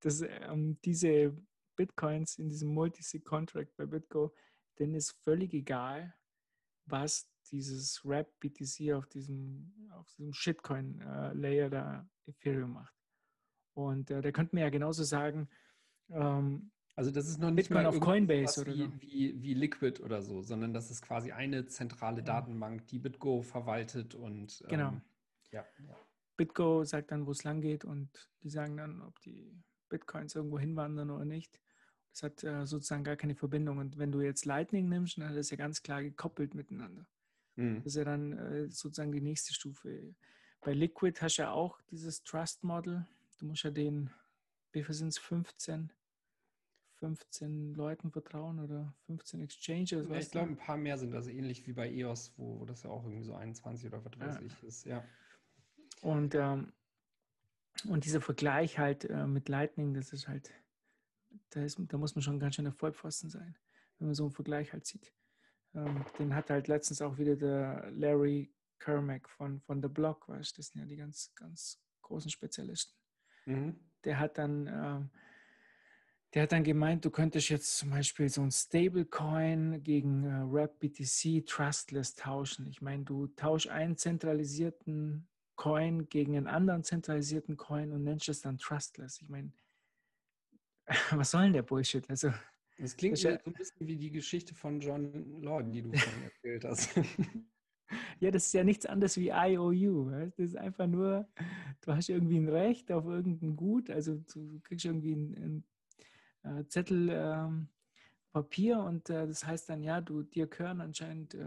[0.00, 1.36] das, ähm, diese
[1.76, 4.34] Bitcoins in diesem Multisig Contract bei BitGo,
[4.78, 6.14] denen ist völlig egal,
[6.86, 12.94] was dieses Wrap BTC auf diesem, auf diesem Shitcoin-Layer äh, da Ethereum macht.
[13.74, 15.48] Und äh, der könnte mir ja genauso sagen,
[16.10, 18.92] ähm, also das ist noch nicht Bitcoin mal auf Coinbase oder wie, so.
[19.00, 24.14] wie, wie, Liquid oder so, sondern das ist quasi eine zentrale Datenbank, die BitGo verwaltet
[24.14, 25.00] und ähm, genau.
[25.50, 25.96] Ja, ja.
[26.36, 29.58] BitGo sagt dann, wo es lang geht und die sagen dann, ob die
[29.88, 31.61] Bitcoins irgendwo hinwandern oder nicht.
[32.12, 33.78] Das hat äh, sozusagen gar keine Verbindung.
[33.78, 37.06] Und wenn du jetzt Lightning nimmst, dann das ja ganz klar gekoppelt miteinander.
[37.56, 37.76] Mhm.
[37.76, 40.14] Das ist ja dann äh, sozusagen die nächste Stufe.
[40.60, 43.06] Bei Liquid hast du ja auch dieses Trust Model.
[43.38, 44.10] Du musst ja den,
[44.72, 45.90] wie viel sind es, 15?
[47.02, 50.08] 15 Leuten vertrauen oder 15 Exchanges.
[50.08, 52.84] Ja, ich glaube, ein paar mehr sind das ähnlich wie bei EOS, wo, wo das
[52.84, 55.02] ja auch irgendwie so 21 oder was weiß ich ist, ja.
[56.00, 56.72] Und, ähm,
[57.88, 60.52] und dieser Vergleich halt äh, mit Lightning, das ist halt,
[61.50, 63.56] da, ist, da muss man schon ganz schön der Vollpfosten sein,
[63.98, 65.12] wenn man so einen Vergleich halt sieht.
[65.74, 70.58] Ähm, den hat halt letztens auch wieder der Larry Kermack von, von The Block, weißt
[70.58, 72.94] das sind ja die ganz, ganz großen Spezialisten.
[73.46, 73.76] Mhm.
[74.04, 75.10] Der hat dann ähm,
[76.34, 80.78] der hat dann gemeint, du könntest jetzt zum Beispiel so ein Stablecoin gegen äh, Rap
[80.78, 82.66] BTC Trustless tauschen.
[82.66, 88.40] Ich meine, du tauschst einen zentralisierten Coin gegen einen anderen zentralisierten Coin und nennst es
[88.40, 89.20] dann Trustless.
[89.20, 89.52] Ich meine,
[91.12, 92.08] was soll denn der Bullshit?
[92.08, 92.32] Also,
[92.78, 96.22] das klingt das so ein bisschen wie die Geschichte von John Lord, die du vorhin
[96.24, 96.90] erzählt hast.
[98.20, 100.10] Ja, das ist ja nichts anderes wie IOU.
[100.10, 101.28] Das ist einfach nur,
[101.82, 105.64] du hast irgendwie ein Recht auf irgendein Gut, also du kriegst irgendwie ein,
[106.44, 107.68] ein äh, Zettel ähm,
[108.32, 111.44] Papier und äh, das heißt dann, ja, du, dir gehören anscheinend äh,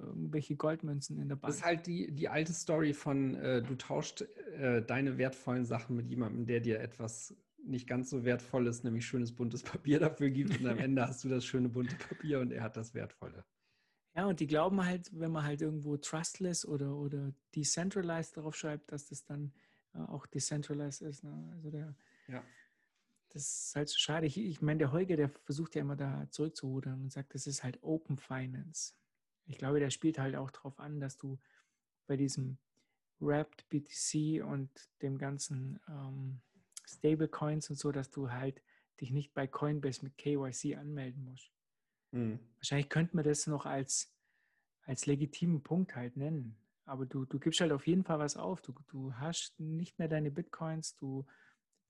[0.00, 1.48] irgendwelche Goldmünzen in der Bank.
[1.48, 4.22] Das ist halt die, die alte Story von, äh, du tauscht
[4.58, 9.34] äh, deine wertvollen Sachen mit jemandem, der dir etwas nicht ganz so wertvolles, nämlich schönes
[9.34, 12.62] buntes Papier dafür gibt und am Ende hast du das schöne bunte Papier und er
[12.62, 13.44] hat das wertvolle.
[14.14, 18.90] Ja, und die glauben halt, wenn man halt irgendwo trustless oder, oder decentralized darauf schreibt,
[18.90, 19.52] dass das dann
[19.94, 21.22] äh, auch decentralized ist.
[21.22, 21.50] Ne?
[21.54, 21.94] Also der,
[22.26, 22.42] ja
[23.30, 24.26] das ist halt so schade.
[24.26, 27.62] Ich, ich meine, der Holger, der versucht ja immer da zurückzurudern und sagt, das ist
[27.62, 28.94] halt Open Finance.
[29.46, 31.38] Ich glaube, der spielt halt auch darauf an, dass du
[32.06, 32.58] bei diesem
[33.20, 34.70] Wrapped BTC und
[35.02, 36.40] dem ganzen ähm,
[36.88, 38.62] Stablecoins und so, dass du halt
[39.00, 41.52] dich nicht bei Coinbase mit KYC anmelden musst.
[42.12, 42.40] Mhm.
[42.56, 44.12] Wahrscheinlich könnte man das noch als,
[44.82, 46.56] als legitimen Punkt halt nennen.
[46.84, 48.62] Aber du, du gibst halt auf jeden Fall was auf.
[48.62, 51.26] Du, du hast nicht mehr deine Bitcoins, du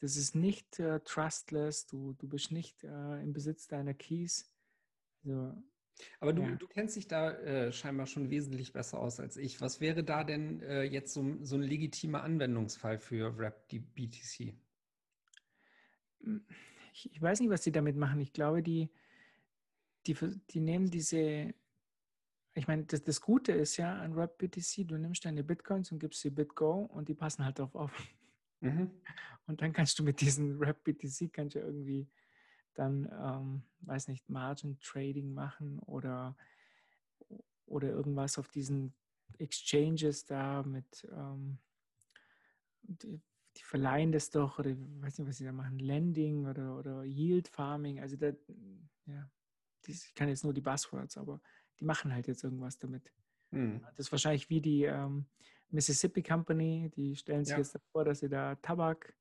[0.01, 4.53] das ist nicht äh, trustless, du, du bist nicht äh, im Besitz deiner Keys.
[5.24, 5.61] Also,
[6.20, 6.55] aber du, ja.
[6.55, 9.61] du kennst dich da äh, scheinbar schon wesentlich besser aus als ich.
[9.61, 14.55] Was wäre da denn äh, jetzt so, so ein legitimer Anwendungsfall für Wrap BTC?
[16.92, 18.20] Ich, ich, weiß nicht, was die damit machen.
[18.20, 18.90] Ich glaube, die,
[20.06, 20.16] die,
[20.50, 21.54] die nehmen diese,
[22.54, 25.98] ich meine, das, das Gute ist ja an Wrap BTC, du nimmst deine Bitcoins und
[25.98, 28.08] gibst sie BitGo und die passen halt darauf auf.
[28.60, 28.90] Mhm.
[29.46, 32.06] Und dann kannst du mit diesem Rap BTC kannst du irgendwie
[32.74, 36.36] dann, ähm, weiß nicht, Margin Trading machen oder,
[37.64, 38.92] oder irgendwas auf diesen
[39.38, 41.58] Exchanges da mit, ähm,
[42.82, 43.20] die,
[43.59, 47.48] die, verleihen das doch oder weiß nicht, was sie da machen, Lending oder, oder Yield
[47.48, 48.00] Farming.
[48.00, 48.32] Also da,
[49.06, 49.30] ja,
[49.86, 51.40] ich kann jetzt nur die Buzzwords, aber
[51.78, 53.12] die machen halt jetzt irgendwas damit.
[53.50, 53.80] Mhm.
[53.96, 55.26] Das ist wahrscheinlich wie die, ähm,
[55.70, 57.59] Mississippi Company, die stellen sich ja.
[57.59, 59.14] jetzt vor, dass sie da Tabak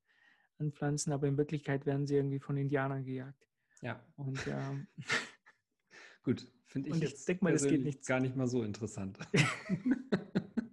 [0.58, 3.46] anpflanzen, aber in Wirklichkeit werden sie irgendwie von Indianern gejagt.
[3.82, 4.02] Ja.
[4.16, 4.86] Und ähm,
[6.22, 9.18] gut, finde ich, und ich denke mal, das geht nicht gar nicht mal so interessant.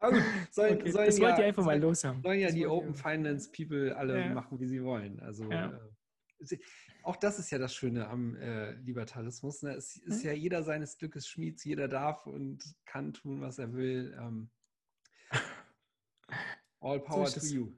[0.00, 2.22] Gut, sollen, okay, sollen das ja, wollt ihr einfach mal los haben.
[2.22, 4.32] Sollen ja das die Open Finance People alle ja.
[4.32, 5.18] machen, wie sie wollen.
[5.20, 5.72] Also ja.
[6.38, 6.58] äh,
[7.02, 9.62] auch das ist ja das Schöne am äh, Libertarismus.
[9.62, 9.72] Ne?
[9.72, 10.28] Es ist mhm.
[10.28, 14.16] ja jeder seines Glückes Schmieds, jeder darf und kann tun, was er will.
[14.20, 14.50] Ähm,
[16.80, 17.72] all power so to you.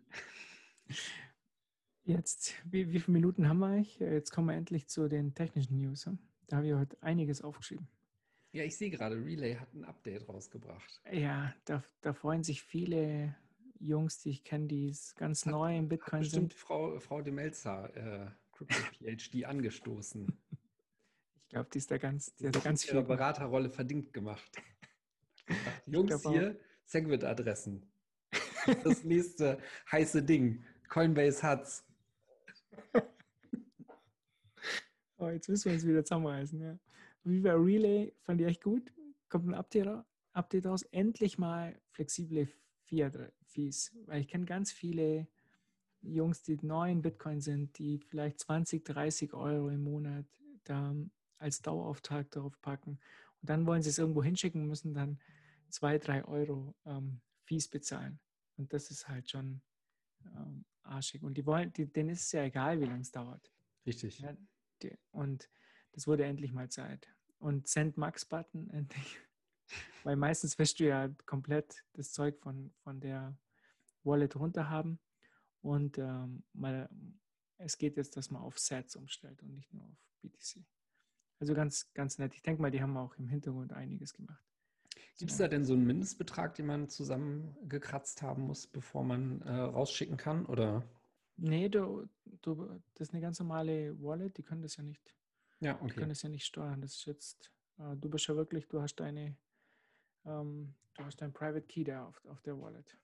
[2.03, 3.79] Jetzt, wie, wie viele Minuten haben wir?
[3.79, 6.09] Jetzt kommen wir endlich zu den technischen News.
[6.49, 7.89] Da habe ich heute einiges aufgeschrieben.
[8.53, 11.01] Ja, ich sehe gerade, Relay hat ein Update rausgebracht.
[11.13, 13.37] Ja, da, da freuen sich viele
[13.79, 16.61] Jungs, die ich kenne, die ganz hat, neu im Bitcoin bestimmt sind.
[16.61, 20.27] Frau, Frau de Melzer äh, Crypto-PhD angestoßen.
[21.43, 23.03] Ich glaube, die ist da ganz, die hat ganz viel.
[23.03, 24.57] Beraterrolle verdient gemacht.
[25.87, 27.91] Jungs hier, Segwit-Adressen.
[28.85, 29.59] Das nächste
[29.91, 30.65] heiße Ding.
[30.89, 31.85] Coinbase hat's.
[35.19, 36.63] Oh, jetzt müssen wir uns wieder zusammenreißen.
[36.63, 36.79] Ja.
[37.25, 38.93] Viva Relay fand ich echt gut.
[39.29, 40.83] Kommt ein Update, Update raus.
[40.91, 42.49] Endlich mal flexible
[42.85, 43.97] Fiat-Fees.
[44.07, 45.29] Weil ich kenne ganz viele
[46.03, 50.27] Jungs, die neu in Bitcoin sind, die vielleicht 20, 30 Euro im Monat
[50.65, 50.95] da
[51.39, 52.99] als Dauerauftrag darauf packen.
[53.41, 55.19] Und dann wollen sie es irgendwo hinschicken, müssen dann
[55.69, 58.19] zwei, drei Euro ähm, Fees bezahlen.
[58.57, 59.63] Und das ist halt schon
[60.25, 61.23] ähm, arschig.
[61.23, 63.51] Und die wollen, die, denen ist es ja egal, wie lange es dauert.
[63.87, 64.21] Richtig.
[64.21, 64.37] Ja,
[64.83, 65.49] die, und
[65.93, 67.09] das wurde endlich mal Zeit.
[67.39, 69.19] Und Send Max Button endlich.
[70.03, 73.37] Weil meistens wirst du ja komplett das Zeug von, von der
[74.03, 74.99] Wallet runter haben
[75.61, 76.89] und ähm, mal
[77.61, 80.65] es geht jetzt, dass man auf Sets umstellt und nicht nur auf BTC.
[81.39, 82.35] Also ganz, ganz nett.
[82.35, 84.43] Ich denke mal, die haben auch im Hintergrund einiges gemacht.
[85.19, 89.51] Gibt es da denn so einen Mindestbetrag, den man zusammengekratzt haben muss, bevor man äh,
[89.51, 90.47] rausschicken kann?
[90.47, 90.83] Oder?
[91.37, 92.09] Nee, du,
[92.43, 95.15] du, das ist eine ganz normale Wallet, die können das ja nicht.
[95.61, 95.89] Ja, okay.
[95.89, 96.81] Die können das ja nicht steuern.
[96.81, 99.37] Das ist jetzt, äh, du bist ja wirklich, du hast deine,
[100.25, 102.97] ähm, du hast dein Private Key da auf, auf der Wallet.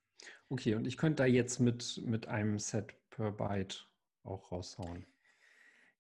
[0.49, 3.87] Okay, und ich könnte da jetzt mit, mit einem Set per Byte
[4.23, 5.07] auch raushauen.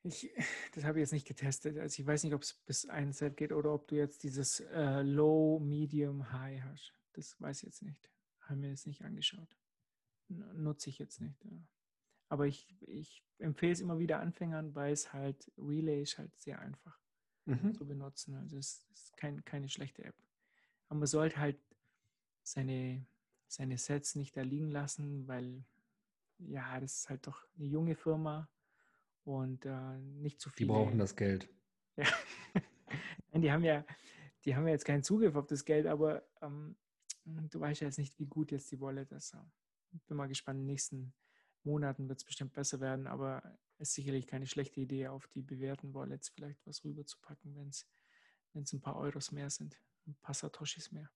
[0.02, 0.30] Ich,
[0.74, 1.78] das habe ich jetzt nicht getestet.
[1.78, 4.60] Also ich weiß nicht, ob es bis ein Set geht oder ob du jetzt dieses
[4.60, 6.92] äh, Low, Medium, High hast.
[7.12, 8.10] Das weiß ich jetzt nicht.
[8.40, 9.56] Haben wir jetzt nicht angeschaut.
[10.28, 11.44] N nutze ich jetzt nicht.
[11.44, 11.58] Ja.
[12.28, 16.58] Aber ich, ich empfehle es immer wieder Anfängern, weil es halt Relay ist halt sehr
[16.58, 16.98] einfach
[17.44, 17.74] mhm.
[17.74, 18.34] zu benutzen.
[18.34, 20.16] Also es ist kein, keine schlechte App.
[20.88, 21.58] Aber man sollte halt
[22.42, 23.04] seine,
[23.48, 25.64] seine Sets nicht da liegen lassen, weil
[26.38, 28.48] ja, das ist halt doch eine junge Firma
[29.24, 30.66] und äh, nicht zu viel.
[30.66, 31.48] Die brauchen das Geld.
[33.32, 33.40] Ja.
[33.40, 33.84] die haben ja,
[34.44, 36.76] die haben ja jetzt keinen Zugriff auf das Geld, aber ähm,
[37.24, 39.34] du weißt ja jetzt nicht, wie gut jetzt die Wallet ist.
[39.92, 41.14] Ich bin mal gespannt, den nächsten
[41.66, 43.42] Monaten wird es bestimmt besser werden, aber
[43.78, 48.72] es ist sicherlich keine schlechte Idee, auf die bewährten Wallets vielleicht was rüberzupacken, wenn es
[48.72, 51.10] ein paar Euros mehr sind, ein paar Satoshis mehr.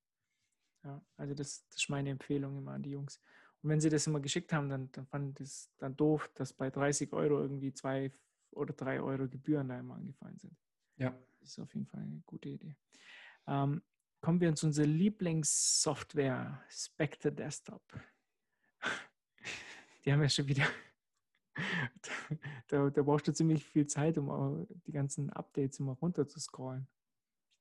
[0.84, 3.20] Ja, also das, das ist meine Empfehlung immer an die Jungs.
[3.62, 6.52] Und wenn sie das immer geschickt haben, dann, dann fand ich es dann doof, dass
[6.52, 8.12] bei 30 Euro irgendwie zwei
[8.50, 10.56] oder drei Euro Gebühren da immer angefallen sind.
[10.96, 11.10] Ja.
[11.40, 12.76] Das ist auf jeden Fall eine gute Idee.
[13.46, 13.82] Ähm,
[14.20, 17.82] kommen wir zu unserer Lieblingssoftware, Spectre Desktop.
[20.04, 20.64] Die haben ja schon wieder,
[22.68, 26.86] da, da brauchst du ziemlich viel Zeit, um die ganzen Updates immer runter zu scrollen.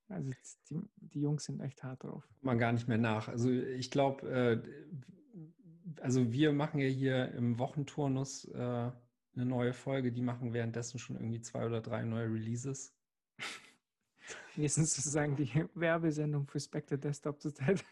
[0.07, 0.31] Also
[0.69, 2.27] die, die Jungs sind echt hart drauf.
[2.41, 3.27] Man gar nicht mehr nach.
[3.27, 10.11] Also ich glaube, äh, also wir machen ja hier im Wochenturnus äh, eine neue Folge,
[10.11, 12.95] die machen währenddessen schon irgendwie zwei oder drei neue Releases.
[14.55, 17.83] Wir sind sozusagen die Werbesendung für Spectre Desktop zurzeit.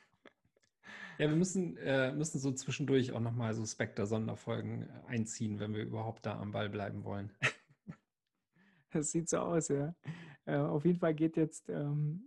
[1.18, 6.26] Ja, wir müssen, äh, müssen so zwischendurch auch nochmal so Spectre-Sonderfolgen einziehen, wenn wir überhaupt
[6.26, 7.32] da am Ball bleiben wollen.
[8.90, 9.94] Das sieht so aus, ja.
[10.46, 12.24] Äh, auf jeden Fall geht jetzt ähm,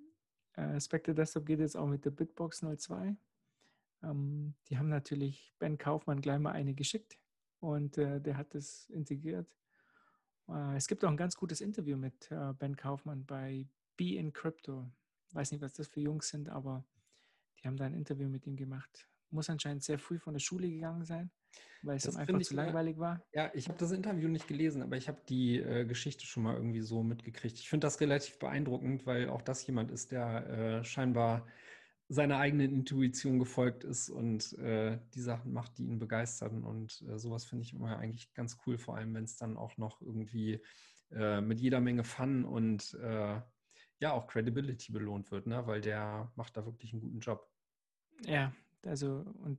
[0.53, 3.17] äh, Spectre Desktop geht jetzt auch mit der Bitbox 02.
[4.03, 7.19] Ähm, die haben natürlich Ben Kaufmann gleich mal eine geschickt
[7.61, 9.49] und äh, der hat das integriert.
[10.49, 13.67] Äh, es gibt auch ein ganz gutes Interview mit äh, Ben Kaufmann bei
[13.97, 14.91] Be in Crypto.
[15.33, 16.85] Weiß nicht, was das für Jungs sind, aber
[17.63, 19.09] die haben da ein Interview mit ihm gemacht.
[19.31, 21.31] Muss anscheinend sehr früh von der Schule gegangen sein
[21.83, 23.23] weil es einfach zu langweilig war.
[23.33, 26.55] Ja, ich habe das Interview nicht gelesen, aber ich habe die äh, Geschichte schon mal
[26.55, 27.59] irgendwie so mitgekriegt.
[27.59, 31.47] Ich finde das relativ beeindruckend, weil auch das jemand ist, der äh, scheinbar
[32.09, 36.65] seiner eigenen Intuition gefolgt ist und äh, die Sachen macht, die ihn begeistern.
[36.65, 39.77] Und äh, sowas finde ich immer eigentlich ganz cool, vor allem wenn es dann auch
[39.77, 40.61] noch irgendwie
[41.13, 43.41] äh, mit jeder Menge Fun und äh,
[44.01, 45.67] ja auch Credibility belohnt wird, ne?
[45.67, 47.49] weil der macht da wirklich einen guten Job.
[48.25, 48.53] Ja,
[48.85, 49.59] also und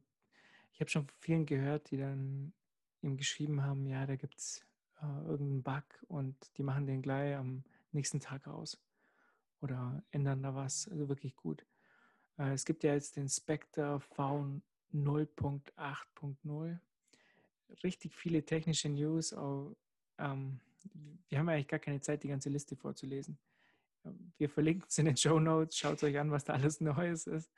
[0.73, 2.53] ich habe schon von vielen gehört, die dann
[3.01, 4.65] ihm geschrieben haben, ja, da gibt es
[5.01, 8.79] äh, irgendeinen Bug und die machen den gleich am nächsten Tag aus
[9.61, 10.87] oder ändern da was.
[10.87, 11.65] Also wirklich gut.
[12.37, 14.61] Äh, es gibt ja jetzt den Spectre V
[14.93, 16.79] 0.8.0.
[17.83, 19.33] Richtig viele technische News.
[19.33, 19.75] Auch,
[20.17, 20.59] ähm,
[21.29, 23.37] wir haben eigentlich gar keine Zeit, die ganze Liste vorzulesen.
[24.37, 25.77] Wir verlinken es in den Show Notes.
[25.77, 27.51] Schaut euch an, was da alles Neues ist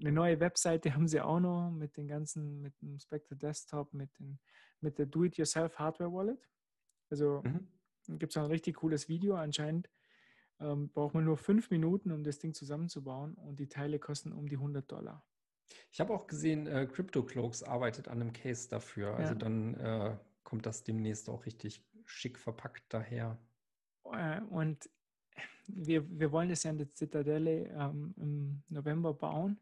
[0.00, 4.18] eine neue Webseite haben sie auch noch mit den ganzen, mit dem Spectre Desktop, mit,
[4.18, 4.38] den,
[4.80, 6.48] mit der Do-It-Yourself Hardware Wallet.
[7.10, 7.68] Also mhm.
[8.18, 9.36] gibt es ein richtig cooles Video.
[9.36, 9.88] Anscheinend
[10.60, 14.48] ähm, braucht man nur fünf Minuten, um das Ding zusammenzubauen und die Teile kosten um
[14.48, 15.24] die 100 Dollar.
[15.90, 19.16] Ich habe auch gesehen, äh, CryptoCloaks arbeitet an einem Case dafür.
[19.16, 19.38] Also ja.
[19.38, 23.38] dann äh, kommt das demnächst auch richtig schick verpackt daher.
[24.12, 24.90] Äh, und
[25.66, 29.58] wir, wir wollen das ja in der Zitadelle ähm, im November bauen.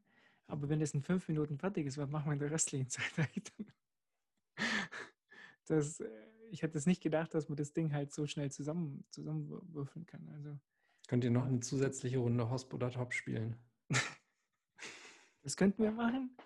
[0.46, 3.52] Aber wenn das in fünf Minuten fertig ist, was machen wir in der restlichen Zeit?
[5.66, 6.08] Das, äh,
[6.50, 10.28] ich hätte es nicht gedacht, dass man das Ding halt so schnell zusammen, zusammenwürfeln kann.
[10.28, 10.58] Also,
[11.08, 13.56] Könnt ihr noch eine zusätzliche Runde Hosp oder Top spielen?
[15.42, 16.36] das könnten wir machen.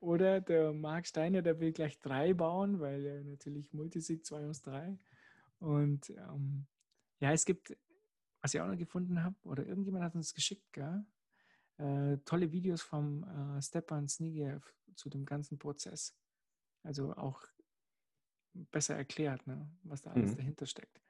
[0.00, 4.62] Oder der Marc Steiner, der will gleich drei bauen, weil er natürlich Multisig 2 aus
[4.62, 4.98] 3.
[5.58, 6.66] Und ähm,
[7.18, 7.76] ja, es gibt,
[8.40, 11.04] was ich auch noch gefunden habe, oder irgendjemand hat uns geschickt, gell?
[11.78, 16.16] äh, tolle Videos vom äh, Stepan Snigiev zu dem ganzen Prozess.
[16.82, 17.42] Also auch
[18.52, 20.36] besser erklärt, ne, was da alles mhm.
[20.36, 21.02] dahinter steckt.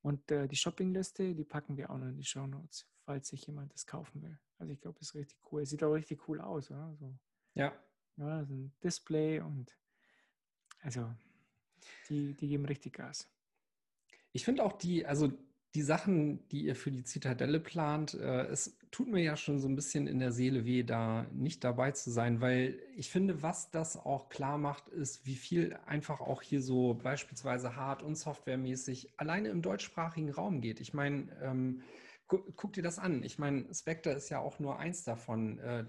[0.00, 3.46] Und äh, die Shoppingliste, die packen wir auch noch in die Show Notes, falls sich
[3.46, 4.38] jemand das kaufen will.
[4.58, 5.62] Also ich glaube, es ist richtig cool.
[5.62, 6.96] Es sieht auch richtig cool aus, oder?
[6.96, 7.16] So,
[7.54, 7.72] ja.
[8.16, 9.76] Ja, so ein Display und
[10.80, 11.14] also
[12.08, 13.28] die, die geben richtig Gas.
[14.32, 15.32] Ich finde auch die, also
[15.74, 19.68] die Sachen, die ihr für die Zitadelle plant, äh, es tut mir ja schon so
[19.68, 23.70] ein bisschen in der Seele weh, da nicht dabei zu sein, weil ich finde, was
[23.70, 29.14] das auch klar macht, ist, wie viel einfach auch hier so beispielsweise hard- und softwaremäßig
[29.16, 30.78] alleine im deutschsprachigen Raum geht.
[30.80, 31.80] Ich meine, ähm,
[32.28, 33.22] gu guck dir das an.
[33.22, 35.58] Ich meine, Spectre ist ja auch nur eins davon.
[35.58, 35.84] Äh,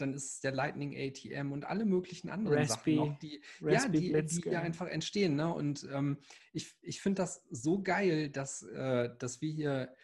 [0.00, 4.24] dann ist der Lightning ATM und alle möglichen anderen Raspi, Sachen noch, die, ja, die,
[4.24, 5.36] die ja einfach entstehen.
[5.36, 5.52] Ne?
[5.52, 6.18] Und ähm,
[6.52, 9.94] ich, ich finde das so geil, dass, äh, dass wir hier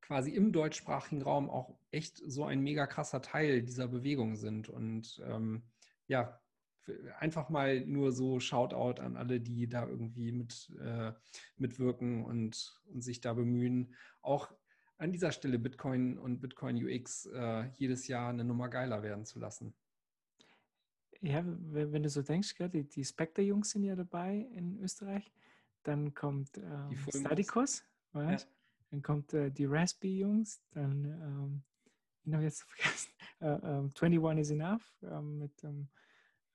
[0.00, 4.68] quasi im deutschsprachigen Raum auch echt so ein mega krasser Teil dieser Bewegung sind.
[4.68, 5.62] Und ähm,
[6.06, 6.40] ja,
[7.18, 11.12] einfach mal nur so Shoutout an alle, die da irgendwie mit, äh,
[11.56, 14.52] mitwirken und, und sich da bemühen, auch
[15.02, 19.40] an dieser Stelle Bitcoin und Bitcoin UX äh, jedes Jahr eine Nummer geiler werden zu
[19.40, 19.74] lassen.
[21.20, 25.32] Ja, wenn, wenn du so denkst, gell, die, die Spectre-Jungs sind ja dabei in Österreich.
[25.82, 26.96] Dann kommt ähm.
[27.08, 27.82] Stadicos,
[28.12, 28.48] weißt?
[28.90, 31.62] Dann kommt äh, die Raspi-Jungs, dann, ähm,
[32.22, 33.10] wen habe ich jetzt vergessen?
[33.40, 35.88] Äh, ähm, 21 is enough ähm, mit dem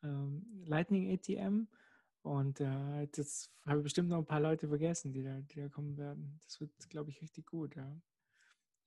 [0.03, 1.67] ähm, Lightning ATM.
[2.21, 5.67] Und äh, jetzt habe ich bestimmt noch ein paar Leute vergessen, die da, die da
[5.67, 6.39] kommen werden.
[6.45, 7.75] Das wird, glaube ich, richtig gut.
[7.75, 7.93] Ja,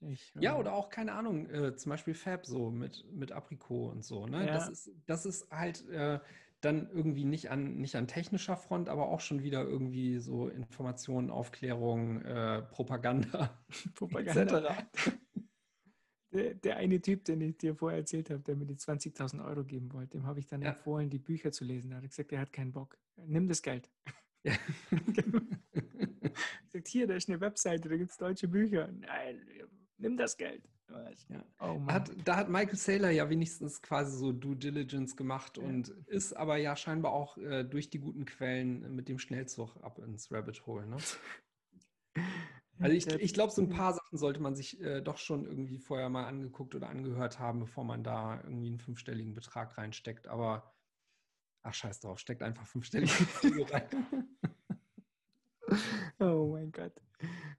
[0.00, 3.88] ich, Ja, ähm, oder auch, keine Ahnung, äh, zum Beispiel Fab so mit, mit Aprikot
[3.90, 4.26] und so.
[4.26, 4.46] Ne?
[4.50, 4.72] Das, Ja.
[4.72, 6.20] ist, das ist halt äh,
[6.60, 11.30] dann irgendwie nicht an, nicht an technischer Front, aber auch schon wieder irgendwie so Informationen,
[11.30, 13.58] Aufklärung, äh, Propaganda,
[13.94, 14.58] Propaganda.
[14.60, 14.86] etc.
[16.32, 19.64] Der, der eine Typ, den ich dir vorher erzählt habe, der mir die 20.000 Euro
[19.64, 20.70] geben wollte, dem habe ich dann Ja.
[20.70, 21.90] empfohlen, die Bücher zu lesen.
[21.90, 22.98] Er hat gesagt, er hat keinen Bock.
[23.16, 23.90] Nimm das Geld.
[24.44, 24.54] Ja.
[26.72, 28.88] Gesagt, hier, da ist eine Webseite, da gibt es deutsche Bücher.
[28.92, 29.46] Nein,
[30.00, 30.68] nimm das Geld.
[31.28, 31.44] Ja.
[31.60, 35.62] Oh hat, da hat Michael Saylor ja wenigstens quasi so Due Diligence gemacht Ja.
[35.62, 40.00] und ist aber ja scheinbar auch äh, durch die guten Quellen mit dem Schnellzug ab
[40.00, 40.86] ins Rabbit Hole.
[40.86, 40.96] Ne?
[42.82, 45.78] Also ich, ich glaube, so ein paar Sachen sollte man sich äh, doch schon irgendwie
[45.78, 50.26] vorher mal angeguckt oder angehört haben, bevor man da irgendwie einen fünfstelligen Betrag reinsteckt.
[50.28, 50.74] Aber
[51.62, 54.28] ach scheiß drauf, steckt einfach fünfstellige Beträge rein.
[56.18, 56.94] Oh mein Gott.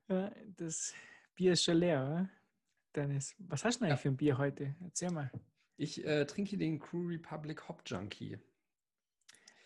[0.09, 0.93] Ja, Das
[1.41, 2.29] Bier ist schon leer, oder?
[2.95, 3.93] Dennis, was hast du denn Ja.
[3.95, 4.75] eigentlich für ein Bier heute?
[4.83, 5.31] Erzähl mal.
[5.75, 8.37] Ich äh, trinke den Crew Republic Hop Junkie.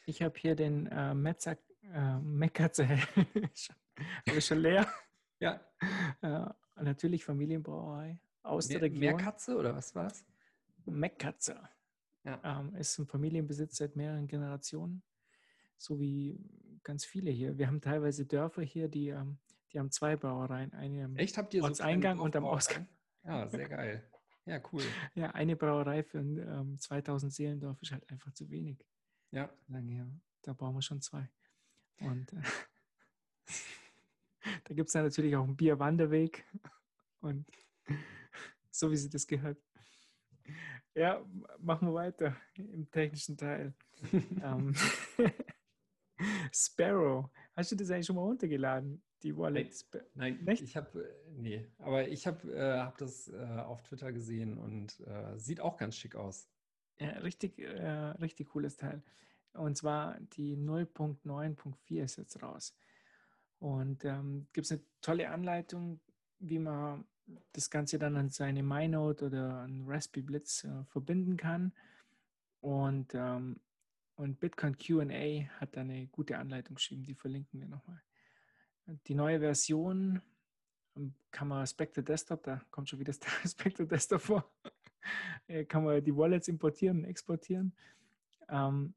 [0.06, 1.58] Ich habe hier den äh, Metzer,
[1.94, 2.88] äh, Meckatze.
[2.88, 3.28] Habe
[4.38, 4.88] ich schon leer.
[5.40, 5.60] Ja,
[6.22, 6.46] Äh,
[6.82, 9.00] natürlich Familienbrauerei aus der Meer, Region.
[9.00, 10.24] Meerkatze oder was war das?
[10.86, 11.60] Meckatze.
[12.24, 12.40] Ja.
[12.62, 15.04] Ähm, ist ein Familienbesitz seit mehreren Generationen,
[15.76, 16.40] so wie
[16.84, 17.58] ganz viele hier.
[17.58, 19.40] Wir haben teilweise Dörfer hier, die, ähm,
[19.76, 20.74] die haben zwei Brauereien.
[20.74, 21.38] Eine am, Echt?
[21.38, 22.88] Habt ihr Ortseingang kleine und am Dorfbrauereien?
[23.26, 24.10] Ja, sehr geil.
[24.46, 24.82] Ja, cool.
[25.16, 28.86] ja, eine Brauerei für ein ähm, 2000 Seelendorf ist halt einfach zu wenig.
[29.32, 30.08] Ja, Sagen, ja,
[30.44, 31.30] da brauchen wir schon zwei.
[32.00, 32.42] Und äh,
[34.64, 36.46] da gibt es dann natürlich auch einen Bierwanderweg
[37.20, 37.46] und
[38.72, 39.58] so wie sie das gehört.
[40.94, 41.26] Ja,
[41.60, 43.74] machen wir weiter im technischen Teil.
[44.42, 44.74] ähm,
[46.54, 49.04] Sparrow, hast du das eigentlich schon mal runtergeladen?
[49.26, 49.74] Die Wallet.
[49.74, 50.62] Spa- nein, Nicht?
[50.62, 51.04] ich habe,
[51.36, 55.78] nee, aber ich habe äh, hab das äh, auf Twitter gesehen und äh, sieht auch
[55.78, 56.48] ganz schick aus.
[57.00, 57.88] Ja, richtig, äh,
[58.22, 59.02] richtig cooles Teil.
[59.54, 62.76] Und zwar die 0.9.4 ist jetzt raus.
[63.58, 66.00] Und ähm, gibt es eine tolle Anleitung,
[66.38, 67.04] wie man
[67.52, 71.74] das Ganze dann an seine MyNote oder an Raspberry Blitz äh, verbinden kann.
[72.62, 73.60] Und, ähm,
[74.18, 78.05] und Bitcoin QA hat da eine gute Anleitung geschrieben, die verlinken wir nochmal.
[79.08, 80.22] Die neue Version
[80.96, 83.14] ähm, kann man Spectre Desktop, da kommt schon wieder
[83.46, 84.52] Spectre Desktop vor,
[85.48, 87.74] äh, kann man die Wallets importieren und exportieren.
[88.50, 88.94] Ähm,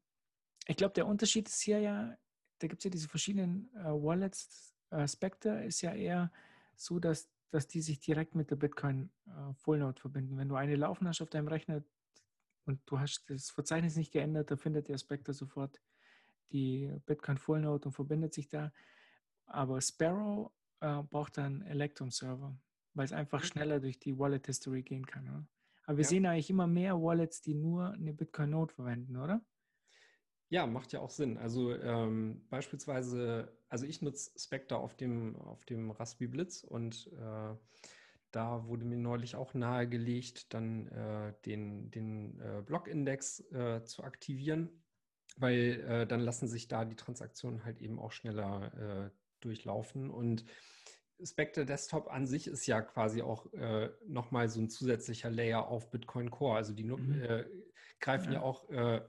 [0.67, 2.17] ich glaube, der Unterschied ist hier ja,
[2.59, 4.75] da gibt es ja diese verschiedenen äh, Wallets.
[4.91, 6.31] Äh, Spectre ist ja eher
[6.75, 10.37] so, dass, dass die sich direkt mit der Bitcoin äh, Fullnode verbinden.
[10.37, 11.83] Wenn du eine laufen hast auf deinem Rechner
[12.65, 15.81] und du hast das Verzeichnis nicht geändert, da findet der Spectre sofort
[16.51, 18.71] die Bitcoin Fullnode und verbindet sich da.
[19.49, 22.57] Aber Sparrow äh, braucht dann Electrum-Server,
[22.93, 25.27] weil es einfach schneller durch die Wallet History gehen kann.
[25.27, 25.47] Oder?
[25.83, 26.09] Aber wir Ja.
[26.09, 29.41] sehen eigentlich immer mehr Wallets, die nur eine Bitcoin-Node verwenden, oder?
[30.51, 31.37] Ja, macht ja auch Sinn.
[31.37, 37.55] Also ähm, beispielsweise, also ich nutze Spectre auf dem, auf dem Raspberry Blitz und äh,
[38.31, 44.83] da wurde mir neulich auch nahegelegt, dann äh, den, den äh, Blockindex äh, zu aktivieren,
[45.37, 50.09] weil äh, dann lassen sich da die Transaktionen halt eben auch schneller äh, durchlaufen.
[50.09, 50.45] Und
[51.23, 55.91] Spectre Desktop an sich ist ja quasi auch äh, nochmal so ein zusätzlicher Layer auf
[55.91, 56.57] Bitcoin Core.
[56.57, 57.21] Also die Mhm.
[57.21, 57.45] äh,
[57.99, 58.45] greifen ja, Ja.
[58.45, 59.01] auch äh,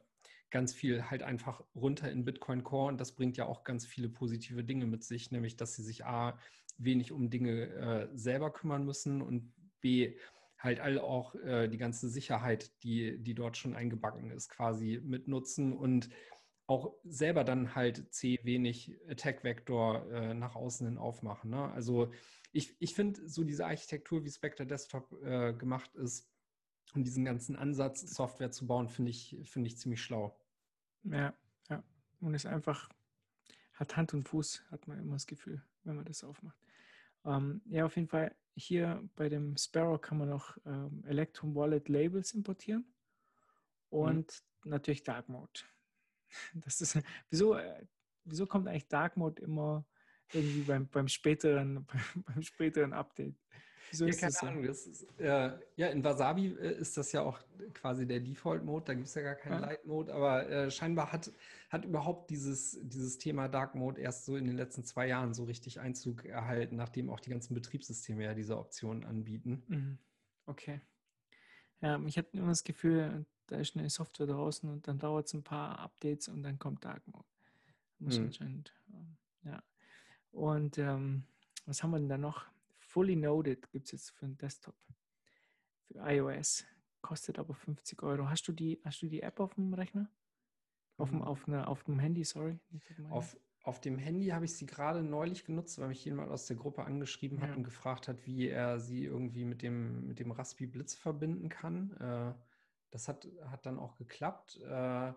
[0.51, 4.09] ganz viel halt einfach runter in Bitcoin Core und das bringt ja auch ganz viele
[4.09, 6.39] positive Dinge mit sich, nämlich dass sie sich A,
[6.78, 10.16] wenig um Dinge äh, selber kümmern müssen und B,
[10.59, 15.72] halt all auch äh, die ganze Sicherheit, die, die dort schon eingebacken ist, quasi mitnutzen
[15.72, 16.11] und
[16.70, 21.50] auch selber dann halt C wenig Attack-Vektor äh, nach außen hin aufmachen.
[21.50, 21.70] Ne?
[21.72, 22.12] Also
[22.52, 26.30] ich, ich finde so diese Architektur, wie Spectre Desktop äh, gemacht ist,
[26.94, 30.36] und diesen ganzen Ansatz, Software zu bauen, finde ich, finde ich ziemlich schlau.
[31.04, 31.32] Ja,
[31.68, 31.84] ja.
[32.20, 32.88] Und es einfach
[33.74, 36.58] hat Hand und Fuß, hat man immer das Gefühl, wenn man das aufmacht.
[37.24, 41.88] Ähm, ja, auf jeden Fall, hier bei dem Sparrow kann man noch ähm, Electrum Wallet
[41.88, 42.84] Labels importieren
[43.88, 44.70] und mhm.
[44.70, 45.60] natürlich Dark Mode.
[46.55, 46.99] Das ist,
[47.31, 47.87] wieso, äh,
[48.24, 49.85] wieso kommt eigentlich Dark Mode immer
[50.33, 51.87] irgendwie beim, beim, späteren,
[52.26, 53.37] beim späteren Update?
[53.91, 54.66] Wieso ja, keine Ahnung.
[54.66, 57.41] Das ist, äh, ja, in Wasabi äh, ist das ja auch
[57.74, 58.85] quasi der Default-Mode.
[58.85, 59.66] Da gibt es ja gar keinen ja.
[59.66, 60.14] Light-Mode.
[60.14, 61.33] Aber äh, scheinbar hat,
[61.70, 65.45] hat überhaupt dieses, dieses Thema Dark Mode erst so in den letzten zwei Jahren so
[65.45, 69.64] richtig Einzug erhalten, nachdem auch die ganzen Betriebssysteme ja diese Optionen anbieten.
[69.66, 69.99] Mhm.
[70.47, 70.81] Okay.
[71.81, 75.34] Ja, ich habe immer das Gefühl, da ist eine Software draußen und dann dauert es
[75.34, 77.24] ein paar Updates und dann kommt Dark Mode.
[77.98, 78.26] Muss mhm.
[78.26, 79.62] anscheinend, ähm, ja.
[80.30, 81.24] Und ähm,
[81.66, 82.46] was haben wir denn da noch?
[82.78, 84.76] Fully Noded gibt es jetzt für den Desktop.
[85.88, 86.64] Für iOS.
[87.03, 88.28] Kostet aber 50 Euro.
[88.28, 90.09] Hast du die, hast du die App auf dem Rechner?
[90.96, 91.24] Auf dem, mhm.
[91.24, 92.59] auf, eine, auf dem Handy, sorry.
[93.11, 96.57] Auf, auf dem Handy habe ich sie gerade neulich genutzt, weil mich jemand aus der
[96.57, 97.48] Gruppe angeschrieben ja.
[97.48, 101.48] hat und gefragt hat, wie er sie irgendwie mit dem, mit dem Raspi Blitz verbinden
[101.48, 101.96] kann.
[101.96, 102.34] Äh,
[102.91, 104.61] das hat, hat dann auch geklappt.
[104.62, 105.12] Äh,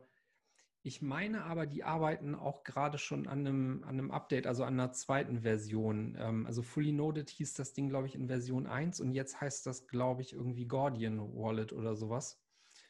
[0.85, 4.73] ich meine aber, die arbeiten auch gerade schon an einem, an einem Update, also an
[4.73, 6.17] einer zweiten Version.
[6.19, 9.65] Ähm, also Fully Noded hieß das Ding, glaube ich, in Version 1 und jetzt heißt
[9.65, 12.43] das, glaube ich, irgendwie Gordian Wallet oder sowas.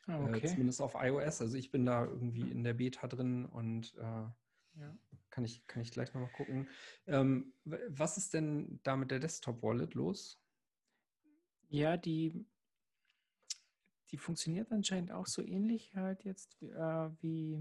[0.08, 0.48] Ah, äh, okay.
[0.48, 1.42] zumindest auf iOS.
[1.42, 4.98] Also ich bin da irgendwie in der Beta drin und äh, ja.
[5.30, 6.68] kann, ich, kann ich gleich nochmal gucken.
[7.06, 10.42] Ähm, was ist denn da mit der Desktop-Wallet los?
[11.70, 12.46] Ja, die,
[14.14, 17.60] die funktioniert anscheinend auch so ähnlich halt jetzt äh, wie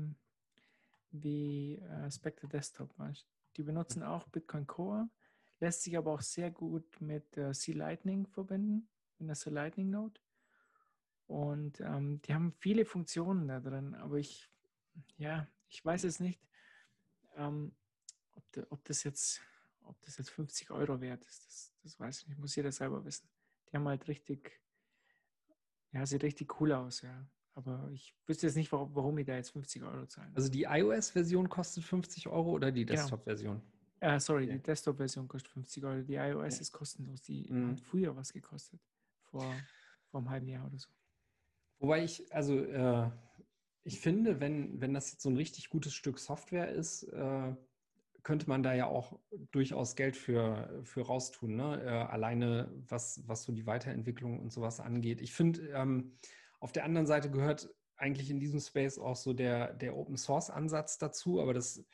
[1.11, 2.95] wie äh, Spectre Desktop.
[3.57, 5.09] Die benutzen auch Bitcoin Core,
[5.61, 8.89] lässt sich aber auch sehr gut mit äh, C-Lightning verbinden,
[9.19, 10.21] in der C-Lightning Node.
[11.27, 14.51] Und ähm, die haben viele Funktionen da drin, aber ich,
[15.17, 16.41] ja, ich weiß es nicht,
[17.37, 17.75] ähm,
[18.35, 19.41] ob, de, ob, das jetzt,
[19.85, 21.47] ob das jetzt 50 Euro wert ist.
[21.47, 23.29] Das, das weiß ich nicht, muss jeder selber wissen.
[23.71, 24.62] Die haben halt richtig,
[25.93, 27.27] ja, sieht richtig cool aus, ja.
[27.55, 30.33] Aber ich wüsste jetzt nicht, warum, warum ich da jetzt 50 Euro zahlen.
[30.35, 33.01] Also die iOS-Version kostet 50 Euro oder die genau.
[33.01, 33.61] Desktop-Version?
[34.01, 34.55] Äh, sorry, ja.
[34.55, 36.03] die Desktop-Version kostet 50 Euro.
[36.03, 36.61] Die iOS ja.
[36.63, 37.21] ist kostenlos.
[37.23, 37.73] Die mhm.
[37.73, 38.81] hat früher was gekostet.
[39.21, 39.55] Vor,
[40.11, 40.89] vor einem halben Jahr oder so.
[41.79, 43.11] Wobei ich, also äh,
[43.85, 47.55] ich finde, wenn, wenn das jetzt so ein richtig gutes Stück Software ist, äh,
[48.23, 49.19] könnte man da ja auch
[49.51, 51.57] durchaus Geld für, für raustun.
[51.57, 51.83] Ne?
[51.85, 55.21] Äh, alleine was, was so die Weiterentwicklung und sowas angeht.
[55.21, 56.13] Ich finde, ähm,
[56.61, 60.51] auf der anderen Seite gehört eigentlich in diesem Space auch so der, der Open Source
[60.51, 61.85] Ansatz dazu, aber das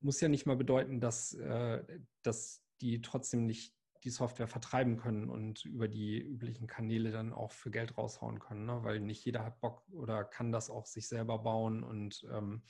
[0.00, 1.82] muss ja nicht mal bedeuten, dass, äh,
[2.22, 3.74] dass die trotzdem nicht
[4.04, 8.66] die Software vertreiben können und über die üblichen Kanäle dann auch für Geld raushauen können,
[8.66, 8.84] ne?
[8.84, 12.62] weil nicht jeder hat Bock oder kann das auch sich selber bauen und ähm,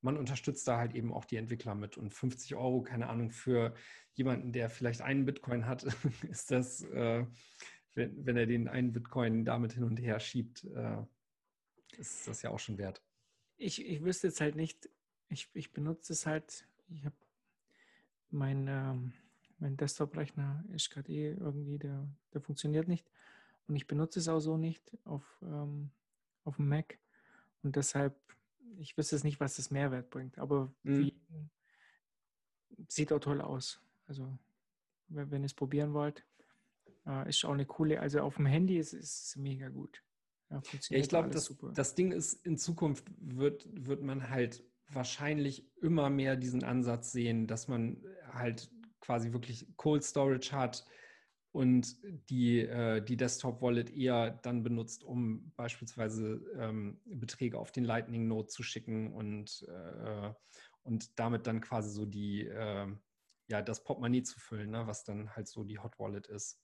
[0.00, 1.96] man unterstützt da halt eben auch die Entwickler mit.
[1.96, 3.74] Und 50 Euro, keine Ahnung, für
[4.14, 5.84] jemanden, der vielleicht einen Bitcoin hat,
[6.30, 7.24] ist das, äh,
[7.94, 11.02] wenn, wenn er den einen Bitcoin damit hin und her schiebt, äh,
[11.96, 13.02] ist das ja auch schon wert.
[13.56, 14.88] Ich, ich wüsste jetzt halt nicht,
[15.28, 17.16] ich, ich benutze es halt, ich habe
[18.30, 19.12] mein, ähm,
[19.58, 23.10] mein Desktop-Rechner ist gerade eh irgendwie, der, der funktioniert nicht.
[23.66, 25.90] Und ich benutze es auch so nicht auf, ähm,
[26.44, 26.98] auf dem Mac.
[27.62, 28.16] Und deshalb,
[28.78, 30.38] ich wüsste es nicht, was das Mehrwert bringt.
[30.38, 30.98] Aber mhm.
[30.98, 31.20] wie,
[32.88, 33.80] sieht auch toll aus.
[34.06, 34.38] Also,
[35.08, 36.24] wenn, wenn ihr es probieren wollt,
[37.06, 40.02] äh, ist auch eine coole, also auf dem Handy ist es mega gut.
[40.50, 45.70] Ja, ja, ich glaube, das, das Ding ist, in Zukunft wird, wird man halt wahrscheinlich
[45.82, 48.02] immer mehr diesen Ansatz sehen, dass man
[48.32, 50.86] halt quasi wirklich Cold Storage hat
[51.58, 51.96] und
[52.30, 58.46] die, äh, die Desktop-Wallet eher dann benutzt, um beispielsweise ähm, Beträge auf den Lightning Node
[58.46, 60.30] zu schicken und, äh,
[60.84, 62.86] und damit dann quasi so die, äh,
[63.48, 66.62] ja, das Portemonnaie zu füllen, ne, was dann halt so die Hot Wallet ist.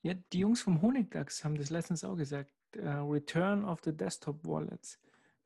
[0.00, 2.50] Ja, die Jungs vom Honigdachs haben das letztens auch gesagt.
[2.74, 4.98] Uh, Return of the Desktop Wallets.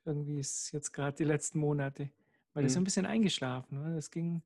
[0.04, 2.10] Irgendwie ist jetzt gerade die letzten Monate.
[2.54, 2.74] Weil das mhm.
[2.74, 3.82] ist ein bisschen eingeschlafen.
[3.82, 3.94] Ne?
[3.96, 4.42] Das ging,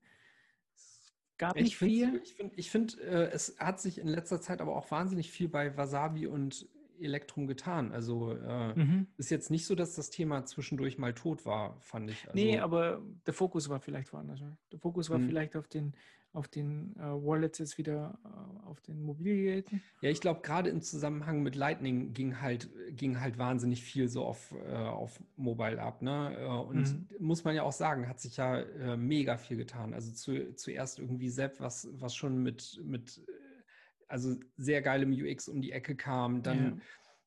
[1.38, 2.20] gab nicht viel.
[2.22, 5.48] Ich finde, ich find, äh, es hat sich in letzter Zeit aber auch wahnsinnig viel
[5.48, 6.68] bei Wasabi und
[7.04, 7.92] Elektrum getan.
[7.92, 9.06] Also äh, mhm.
[9.16, 12.22] ist jetzt nicht so, dass das Thema zwischendurch mal tot war, fand ich.
[12.26, 14.40] Also, nee, aber der Fokus war vielleicht woanders.
[14.72, 15.26] Der Fokus war mhm.
[15.28, 15.94] vielleicht auf den,
[16.32, 19.82] auf den äh, Wallets jetzt wieder äh, auf den Mobilgeräten.
[20.00, 24.24] Ja, ich glaube, gerade im Zusammenhang mit Lightning ging halt, ging halt wahnsinnig viel so
[24.24, 26.02] auf, äh, auf Mobile ab.
[26.02, 26.36] Ne?
[26.38, 27.06] Äh, und mhm.
[27.20, 29.94] muss man ja auch sagen, hat sich ja äh, mega viel getan.
[29.94, 33.20] Also zu, zuerst irgendwie Sepp, was, was schon mit, mit
[34.14, 36.80] also sehr geilem UX um die Ecke kam, dann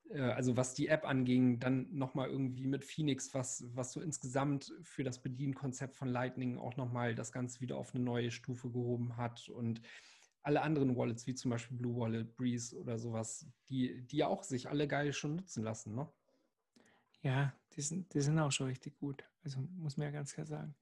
[0.09, 0.29] ja.
[0.29, 5.03] also was die App anging, dann nochmal irgendwie mit Phoenix, was, was so insgesamt für
[5.03, 9.49] das Bedienkonzept von Lightning auch nochmal das Ganze wieder auf eine neue Stufe gehoben hat
[9.49, 9.81] und
[10.43, 14.69] alle anderen Wallets, wie zum Beispiel Blue Wallet, Breeze oder sowas, die, die auch sich
[14.69, 16.09] alle geil schon nutzen lassen, ne?
[17.21, 19.25] Ja, die sind, die sind auch schon richtig gut.
[19.43, 20.73] Also muss man ja ganz klar sagen.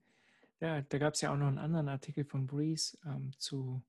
[0.59, 3.81] Ja, da gab es ja auch noch einen anderen Artikel von Breeze ähm, zu,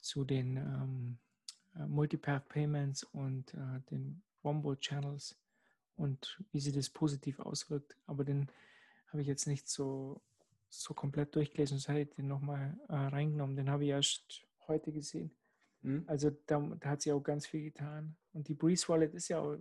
[0.00, 1.18] zu den ähm,
[1.76, 5.38] äh, Multipath Payments und äh, den Wombo Channels
[5.96, 7.96] und wie sie das positiv auswirkt.
[8.06, 8.50] Aber den
[9.08, 10.20] habe ich jetzt nicht so,
[10.68, 13.56] so komplett durchgelesen, sonst hätte ich den nochmal äh, reingenommen.
[13.56, 15.30] Den habe ich erst heute gesehen.
[15.82, 16.04] Mhm.
[16.06, 18.16] Also da, da, hat sie auch ganz viel getan.
[18.32, 19.56] Und die Breeze Wallet ist ja auch,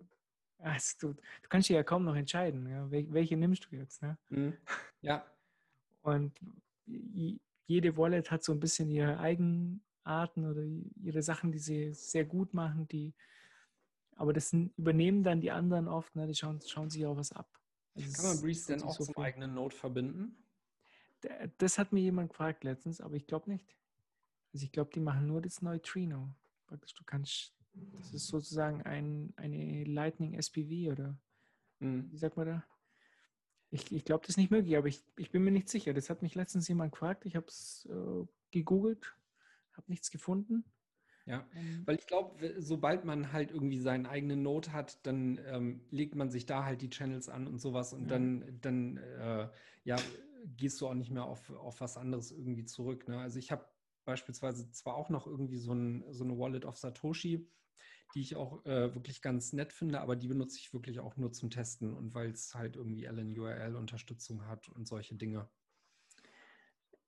[0.59, 2.89] also du, du kannst dich ja kaum noch entscheiden, ja?
[2.91, 4.01] Wel, welche nimmst du jetzt.
[4.01, 4.17] Ne?
[4.29, 4.53] Mhm.
[5.01, 5.25] Ja.
[6.01, 6.33] Und
[7.65, 9.19] jede Wallet hat so ein bisschen ihre
[10.09, 10.63] Eigenarten oder
[11.03, 13.13] ihre Sachen, die sie sehr gut machen, die
[14.15, 16.27] aber das übernehmen dann die anderen oft, ne?
[16.27, 17.47] die schauen, schauen sich auch was ab.
[17.95, 19.23] Also Kann man Breeze denn auch so zum viel.
[19.23, 20.35] eigenen Node verbinden?
[21.57, 23.77] Das hat mir jemand gefragt letztens, aber ich glaube nicht.
[24.53, 26.33] Also ich glaube, die machen nur das Neutrino.
[26.67, 31.17] Praktisch, du kannst, das ist sozusagen ein, eine Lightning SPV oder
[31.79, 32.11] mhm.
[32.11, 32.63] wie sagt man da?
[33.71, 35.93] Ich, ich glaube, das ist nicht möglich, aber ich, ich bin mir nicht sicher.
[35.93, 37.25] Das hat mich letztens jemand gefragt.
[37.25, 39.15] Ich habe es äh, gegoogelt,
[39.73, 40.63] habe nichts gefunden.
[41.25, 41.83] Ja, ähm.
[41.85, 46.31] weil ich glaube, sobald man halt irgendwie seinen eigenen Note hat, dann ähm, legt man
[46.31, 48.07] sich da halt die Channels an und sowas und ja.
[48.07, 49.47] dann, dann äh,
[49.83, 49.97] ja,
[50.57, 53.07] gehst du auch nicht mehr auf, auf was anderes irgendwie zurück.
[53.07, 53.19] Ne?
[53.19, 53.65] Also ich habe
[54.05, 57.47] beispielsweise zwar auch noch irgendwie so, ein, so eine Wallet auf Satoshi,
[58.15, 61.31] die ich auch äh, wirklich ganz nett finde, aber die benutze ich wirklich auch nur
[61.31, 65.47] zum Testen und weil es halt irgendwie LNURL-Unterstützung hat und solche Dinge.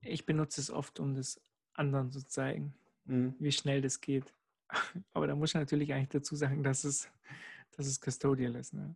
[0.01, 1.41] Ich benutze es oft, um das
[1.73, 2.73] anderen zu zeigen,
[3.05, 3.35] mhm.
[3.39, 4.33] wie schnell das geht.
[5.13, 7.09] Aber da muss man natürlich eigentlich dazu sagen, dass es,
[7.75, 8.73] dass es custodial ist.
[8.73, 8.95] Ne?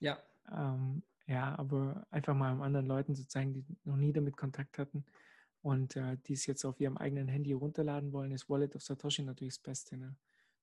[0.00, 0.18] Ja.
[0.50, 5.04] Ähm, ja, aber einfach mal anderen Leuten zu zeigen, die noch nie damit Kontakt hatten,
[5.62, 9.22] und äh, die es jetzt auf ihrem eigenen Handy runterladen wollen, ist Wallet of Satoshi
[9.22, 9.96] natürlich das Beste.
[9.96, 10.16] Ne?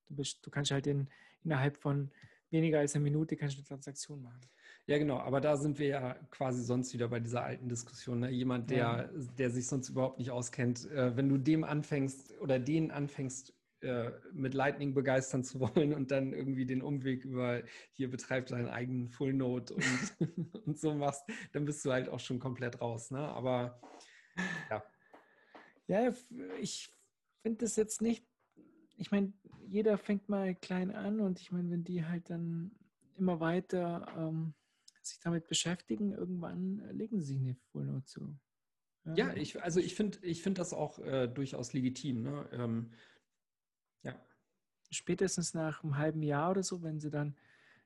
[0.08, 1.08] Du, bist, du kannst halt in,
[1.44, 2.12] innerhalb von
[2.52, 4.42] weniger als einer Minute kannst du eine Transaktion machen.
[4.88, 8.22] Ja, genau, aber da sind wir ja quasi sonst wieder bei dieser alten Diskussion.
[8.22, 8.32] Ne?
[8.32, 9.10] Jemand, der, ja.
[9.38, 14.12] der sich sonst überhaupt nicht auskennt, äh, wenn du dem anfängst oder den anfängst, äh,
[14.34, 17.62] mit Lightning begeistern zu wollen und dann irgendwie den Umweg über
[17.94, 19.84] hier betreibt deinen eigenen Full Node und,
[20.66, 21.24] und so machst,
[21.54, 23.12] dann bist du halt auch schon komplett raus.
[23.12, 23.20] Ne?
[23.20, 23.80] Aber
[24.70, 24.84] ja.
[25.88, 26.14] Ja,
[26.60, 26.90] ich
[27.42, 28.26] finde das jetzt nicht,
[29.00, 29.32] ich meine,
[29.68, 32.72] jeder fängt mal klein an und ich meine, wenn die halt dann
[33.18, 34.54] immer weiter ähm,
[35.02, 38.38] sich damit beschäftigen, irgendwann legen sie eine Full zu.
[39.06, 42.24] Ja, ja ich, also ich finde ich find das auch äh, durchaus legitim.
[42.24, 42.50] Ne?
[42.52, 42.92] Ähm,
[44.04, 44.16] ja.
[44.92, 47.38] Spätestens nach einem halben Jahr oder so, wenn sie dann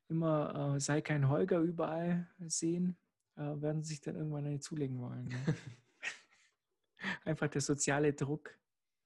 [0.10, 2.98] immer äh, sei kein Holger überall sehen,
[3.36, 5.26] äh, werden sie sich dann irgendwann eine zulegen wollen.
[5.26, 5.56] Ne?
[7.26, 8.58] Einfach der soziale Druck,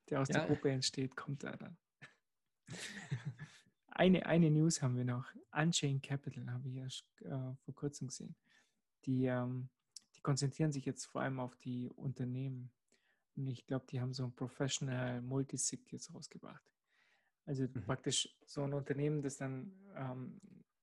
[0.09, 0.39] der aus ja.
[0.39, 1.77] der Gruppe entsteht, kommt da dann.
[3.89, 5.25] Eine, eine News haben wir noch.
[5.51, 8.35] Unchained Capital habe ich erst äh, vor kurzem gesehen.
[9.05, 9.69] Die, ähm,
[10.15, 12.71] die konzentrieren sich jetzt vor allem auf die Unternehmen.
[13.35, 16.63] Und ich glaube, die haben so ein Professional Multisig jetzt rausgebracht.
[17.45, 17.81] Also mhm.
[17.85, 20.39] praktisch so ein Unternehmen, das dann ähm,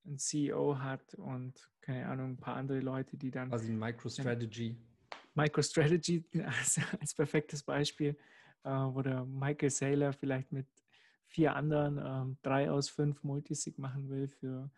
[0.07, 3.53] ein CEO hat und keine Ahnung, ein paar andere Leute, die dann.
[3.53, 4.77] Also ein MicroStrategy.
[5.35, 8.17] MicroStrategy als, als perfektes Beispiel,
[8.65, 10.67] äh, wo der Michael Saylor vielleicht mit
[11.35, 14.71] vier anderen ähm, drei aus fünf Multisig machen will für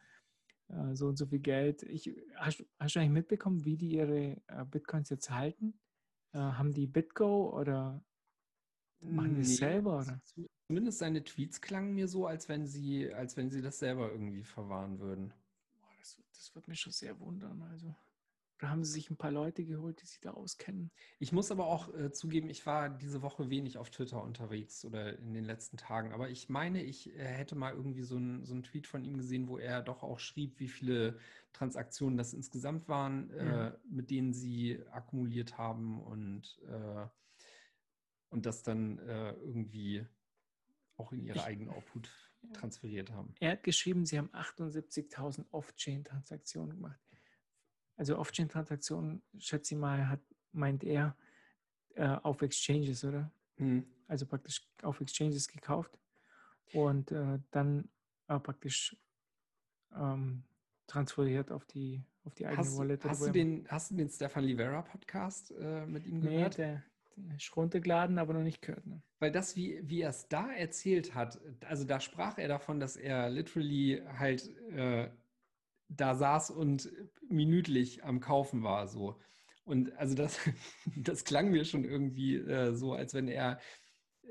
[0.68, 1.82] äh, so und so viel Geld.
[1.82, 5.78] Ich, hast, hast du eigentlich mitbekommen, wie die ihre äh, Bitcoins jetzt halten?
[6.32, 8.02] Äh, haben die BitGo oder
[9.00, 9.98] machen die nee, es selber?
[10.00, 10.18] Oder?
[10.66, 14.42] Zumindest seine Tweets klangen mir so, als wenn sie, als wenn sie das selber irgendwie
[14.42, 15.34] verwahren würden.
[15.78, 17.60] Boah, das, das würde mich schon sehr wundern.
[17.70, 17.94] Also.
[18.58, 20.90] Oder haben Sie sich ein paar Leute geholt, die sich da auskennen?
[21.18, 25.18] Ich muss aber auch äh, zugeben, ich war diese Woche wenig auf Twitter unterwegs oder
[25.18, 26.12] in den letzten Tagen.
[26.12, 29.48] Aber ich meine, ich äh, hätte mal irgendwie so einen so Tweet von ihm gesehen,
[29.48, 31.18] wo er doch auch schrieb, wie viele
[31.52, 37.06] Transaktionen das insgesamt waren, äh, mit denen Sie akkumuliert haben und, äh,
[38.30, 40.06] und das dann äh, irgendwie
[40.96, 42.10] auch in Ihre eigene Obhut
[42.52, 43.34] transferiert haben.
[43.40, 47.00] Er hat geschrieben, sie haben 78.000 Off-Chain-Transaktionen gemacht.
[47.96, 50.20] Also Off-Chain-Transaktionen, schätze ich mal, hat,
[50.52, 51.16] meint er
[51.94, 53.30] äh, auf Exchanges, oder?
[53.56, 53.84] Hm.
[54.08, 55.98] Also praktisch auf Exchanges gekauft
[56.72, 57.88] und äh, dann
[58.28, 58.96] äh, praktisch
[59.94, 60.44] ähm,
[60.86, 63.04] transferiert auf die, auf die eigene Hast, Wallet.
[63.04, 66.58] hast, du den, hast du den Stefan Livera Podcast äh, mit ihm Nee, gehört?
[66.58, 66.82] der,
[67.16, 68.86] der ist runtergeladen, aber noch nicht gehört.
[68.86, 69.02] Ne?
[69.18, 72.96] Weil das, wie, wie er es da erzählt hat, also da sprach er davon, dass
[72.96, 75.08] er literally halt äh,
[75.88, 76.90] da saß und
[77.28, 79.20] minütlich am Kaufen war, so.
[79.64, 80.38] Und also das,
[80.96, 83.58] das klang mir schon irgendwie äh, so, als wenn er,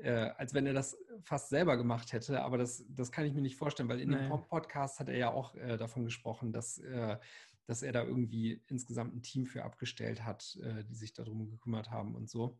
[0.00, 3.42] äh, als wenn er das fast selber gemacht hätte, aber das, das kann ich mir
[3.42, 4.28] nicht vorstellen, weil in Nee.
[4.28, 7.18] dem Podcast hat er ja auch äh, davon gesprochen, dass, äh,
[7.66, 11.90] dass er da irgendwie insgesamt ein Team für abgestellt hat, äh, die sich darum gekümmert
[11.90, 12.58] haben und so.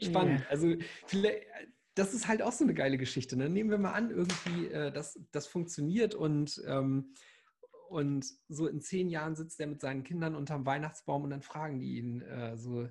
[0.00, 0.40] Spannend.
[0.40, 0.46] Ja.
[0.48, 0.74] Also
[1.06, 1.46] vielleicht,
[1.96, 3.36] das ist halt auch so eine geile Geschichte.
[3.36, 3.48] Ne?
[3.48, 7.14] Nehmen wir mal an, irgendwie, äh, dass das funktioniert und, ähm,
[7.88, 11.80] und so in zehn Jahren sitzt er mit seinen Kindern unterm Weihnachtsbaum und dann fragen
[11.80, 12.88] die ihn äh, so,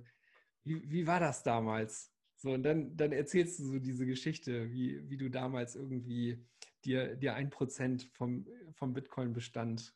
[0.64, 2.12] wie, wie war das damals?
[2.36, 6.44] So, und dann, dann erzählst du so diese Geschichte, wie, wie du damals irgendwie
[6.84, 9.94] dir, dir ein Prozent vom, vom Bitcoin-Bestand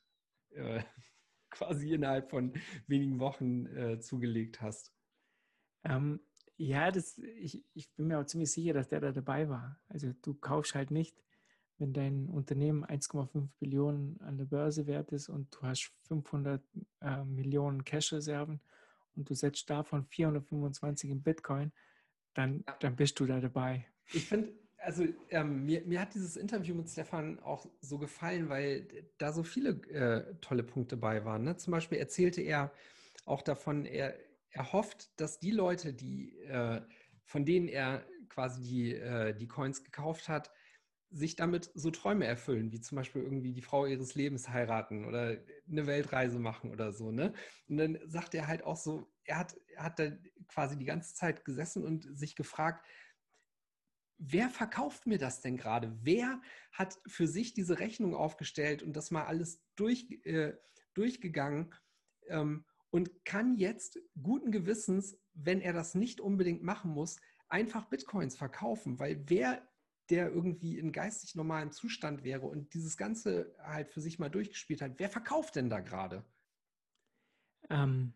[0.51, 0.83] äh,
[1.49, 2.53] quasi innerhalb von
[2.85, 4.93] wenigen Wochen äh, zugelegt hast.
[5.83, 6.19] Ähm,
[6.59, 9.79] ja, das, ich, ich bin mir auch ziemlich sicher, dass der da dabei war.
[9.87, 11.23] Also du kaufst halt nicht,
[11.77, 16.61] wenn dein Unternehmen 1,5 Billionen an der Börse wert ist und du hast 500
[16.99, 18.59] äh, Millionen Cash-Reserven
[19.15, 21.71] und du setzt davon 425 in Bitcoin,
[22.33, 22.75] dann, Ja.
[22.81, 23.85] dann bist du da dabei.
[24.11, 28.85] Ich finde, also ähm, mir, mir hat dieses Interview mit Stefan auch so gefallen, weil
[29.17, 31.43] da so viele äh, tolle Punkte bei waren.
[31.43, 31.55] Ne?
[31.55, 32.73] Zum Beispiel erzählte er
[33.25, 34.13] auch davon, er,
[34.51, 36.81] er hofft, dass die Leute, die, äh,
[37.23, 40.51] von denen er quasi die, äh, die Coins gekauft hat,
[41.11, 45.37] sich damit so Träume erfüllen, wie zum Beispiel irgendwie die Frau ihres Lebens heiraten oder
[45.67, 47.11] eine Weltreise machen oder so.
[47.11, 47.33] Ne?
[47.67, 50.11] Und dann sagt er halt auch so, er hat, er hat da
[50.47, 52.85] quasi die ganze Zeit gesessen und sich gefragt,
[54.19, 55.97] wer verkauft mir das denn gerade?
[56.01, 56.41] Wer
[56.71, 60.53] hat für sich diese Rechnung aufgestellt und das mal alles durch, äh,
[60.93, 61.73] durchgegangen
[62.27, 67.17] ähm, und kann jetzt guten Gewissens, wenn er das nicht unbedingt machen muss,
[67.47, 68.99] einfach Bitcoins verkaufen?
[68.99, 69.67] Weil wer
[70.09, 74.81] der irgendwie in geistig normalem Zustand wäre und dieses Ganze halt für sich mal durchgespielt
[74.81, 76.25] hat, wer verkauft denn da gerade?
[77.69, 78.13] Ähm,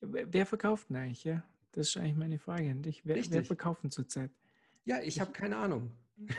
[0.00, 1.24] wer wer verkauft denn eigentlich?
[1.24, 1.42] Ja?
[1.72, 3.04] Das ist eigentlich meine Frage an dich.
[3.04, 3.46] Wer, wer Richtig.
[3.46, 4.30] verkauft denn zurzeit?
[4.84, 5.92] Ja, ich habe keine Ahnung.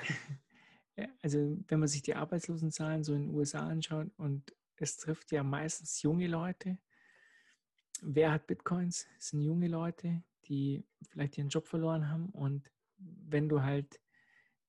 [1.23, 5.41] Also wenn man sich die Arbeitslosenzahlen so in den USA anschaut und es trifft ja
[5.43, 6.77] meistens junge Leute.
[8.05, 9.07] Wer hat Bitcoins?
[9.17, 13.99] Es sind junge Leute, die vielleicht ihren Job verloren haben und wenn du halt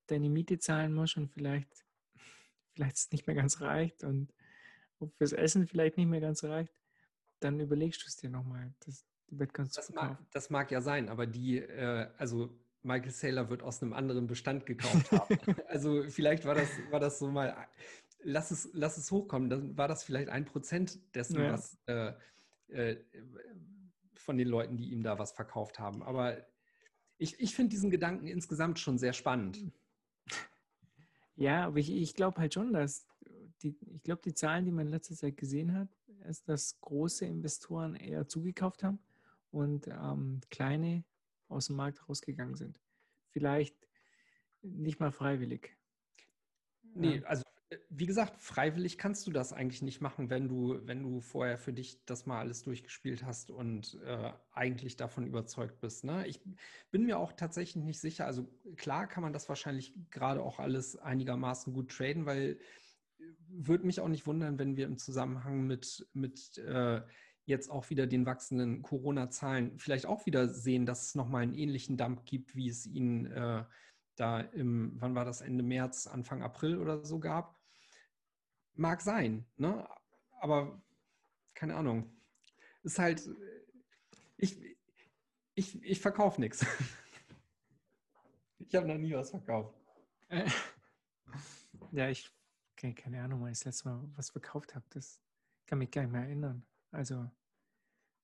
[0.07, 1.85] deine Miete zahlen musst und vielleicht
[2.75, 4.33] vielleicht es nicht mehr ganz reicht und
[5.17, 6.73] fürs Essen vielleicht nicht mehr ganz reicht,
[7.41, 10.27] dann überlegst du es dir nochmal, das, die Bitcoins zu Das mag, verkaufen.
[10.33, 14.67] das mag ja sein, aber die, äh, also Michael Saylor wird aus einem anderen Bestand
[14.67, 15.39] gekauft haben.
[15.69, 17.55] also vielleicht war das, war das so mal,
[18.23, 21.53] lass es, lass es hochkommen, dann war das vielleicht ein Prozent dessen, Ja.
[21.53, 22.13] was äh,
[22.69, 22.97] äh,
[24.15, 26.03] von den Leuten, die ihm da was verkauft haben.
[26.03, 26.47] Aber
[27.19, 29.73] ich, ich finde diesen Gedanken insgesamt schon sehr spannend.
[31.37, 33.07] Ja, aber ich, ich glaube halt schon, dass
[33.63, 35.89] die, ich glaube, die Zahlen, die man in letzter Zeit gesehen hat,
[36.29, 38.99] ist, dass große Investoren eher zugekauft haben
[39.51, 41.05] und ähm, kleine
[41.49, 42.81] aus dem Markt rausgegangen sind.
[43.31, 43.77] Vielleicht
[44.63, 45.77] nicht mal freiwillig.
[46.95, 47.43] Nee, also
[47.91, 51.73] wie gesagt, freiwillig kannst du das eigentlich nicht machen, wenn du, wenn du vorher für
[51.73, 56.05] dich das mal alles durchgespielt hast und äh, eigentlich davon überzeugt bist.
[56.05, 56.27] Ne?
[56.27, 56.41] Ich
[56.91, 58.27] bin mir auch tatsächlich nicht sicher.
[58.27, 62.59] Also klar kann man das wahrscheinlich gerade auch alles einigermaßen gut traden, weil
[63.49, 67.01] würde mich auch nicht wundern, wenn wir im Zusammenhang mit, mit äh,
[67.47, 71.97] jetzt auch wieder den wachsenden Corona-Zahlen vielleicht auch wieder sehen, dass es nochmal einen ähnlichen
[71.97, 73.65] Dump gibt, wie es ihn äh,
[74.17, 77.54] da im, wann war das, Ende März, Anfang April oder so gab.
[78.75, 79.89] Mag sein, ne?
[80.41, 80.81] Aber
[81.55, 82.11] keine Ahnung.
[82.83, 83.29] Ist halt,
[84.37, 84.59] ich,
[85.55, 86.65] ich, ich verkaufe nichts.
[88.67, 89.75] Ich habe noch nie was verkauft.
[90.29, 90.49] Äh,
[91.93, 92.31] Ja, ich
[92.77, 94.85] keine, keine Ahnung, wann ich das letzte Mal was verkauft habe.
[94.91, 95.21] Das
[95.67, 96.65] kann mich gar nicht mehr erinnern.
[96.91, 97.31] Also,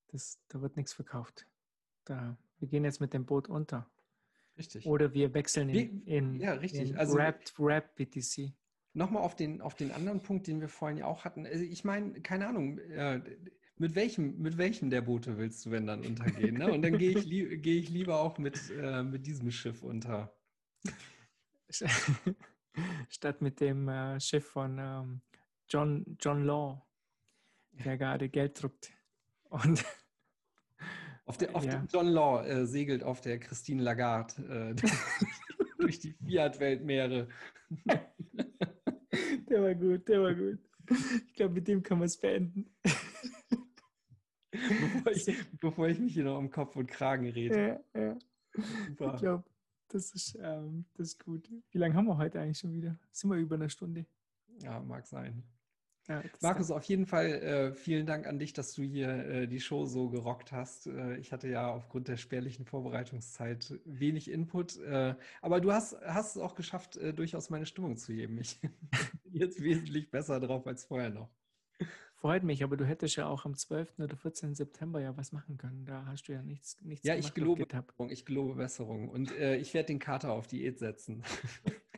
[0.07, 1.47] das, da wird nichts verkauft.
[2.05, 3.89] Da, wir gehen jetzt mit dem Boot unter.
[4.57, 4.85] Richtig.
[4.85, 6.89] Oder wir wechseln in, in, ja, richtig.
[6.89, 8.51] in Also- Wrapped, Wrapped BTC.
[8.93, 11.45] Nochmal auf den, auf den anderen Punkt, den wir vorhin ja auch hatten.
[11.45, 13.21] Also ich meine, keine Ahnung, äh,
[13.77, 16.57] mit welchem, mit welchem der Boote willst du, wenn dann untergehen?
[16.57, 16.71] Ne?
[16.71, 20.33] Und dann gehe ich, lieb, gehe ich lieber auch mit, äh, mit diesem Schiff unter.
[23.09, 25.21] statt mit dem äh, Chef von ähm,
[25.69, 26.85] John, John Law,
[27.71, 28.91] der gerade Geld druckt.
[29.49, 29.83] Und
[31.25, 31.85] auf, der, auf ja.
[31.91, 34.75] John Law äh, segelt auf der Christine Lagarde äh,
[35.79, 37.27] durch die Fiat-Weltmeere.
[39.51, 40.59] Der war gut, der war gut.
[41.27, 42.73] Ich glaube, mit dem kann man es beenden.
[44.51, 47.83] bevor, ich, bevor ich mich hier noch um Kopf und Kragen rede.
[47.93, 48.17] Ja, ja.
[48.87, 49.13] Super.
[49.13, 49.43] Ich glaube,
[49.89, 51.49] das, ist, ähm, das ist gut.
[51.71, 52.97] Wie lange haben wir heute eigentlich schon wieder?
[53.11, 54.05] Sind wir über eine Stunde?
[54.59, 55.43] Ja, mag sein.
[56.11, 59.61] Ja, Markus, auf jeden Fall äh, vielen Dank an dich, dass du hier äh, die
[59.61, 60.87] Show so gerockt hast.
[60.87, 66.35] Äh, ich hatte ja aufgrund der spärlichen Vorbereitungszeit wenig Input, äh, aber du hast, hast
[66.35, 68.37] es auch geschafft, äh, durchaus meine Stimmung zu heben.
[68.39, 68.59] Ich
[69.23, 71.29] bin jetzt wesentlich besser drauf als vorher noch.
[72.15, 73.99] Freut mich, aber du hättest ja auch am 12.
[73.99, 74.53] oder 14.
[74.53, 75.85] September ja was machen können.
[75.85, 77.23] Da hast du ja nichts, nichts ja, gemacht.
[77.23, 78.09] Ja, ich gelobe Besserung.
[78.11, 79.09] Ich gelobe Besserung.
[79.09, 81.23] Und äh, ich werde den Kater auf Diät setzen.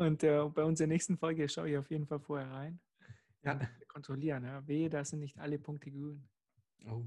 [0.00, 2.80] Und äh, bei unserer nächsten Folge schaue ich auf jeden Fall vorher rein.
[3.44, 3.60] Ja.
[3.86, 4.44] kontrollieren.
[4.44, 4.66] Ja.
[4.66, 6.26] Wehe, da sind nicht alle Punkte grün.
[6.88, 7.04] Oh.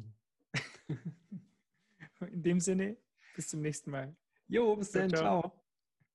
[2.31, 2.97] In dem Sinne,
[3.35, 4.15] bis zum nächsten Mal.
[4.47, 5.09] Jo, bis dann.
[5.09, 5.41] Ciao.
[5.41, 5.51] ciao.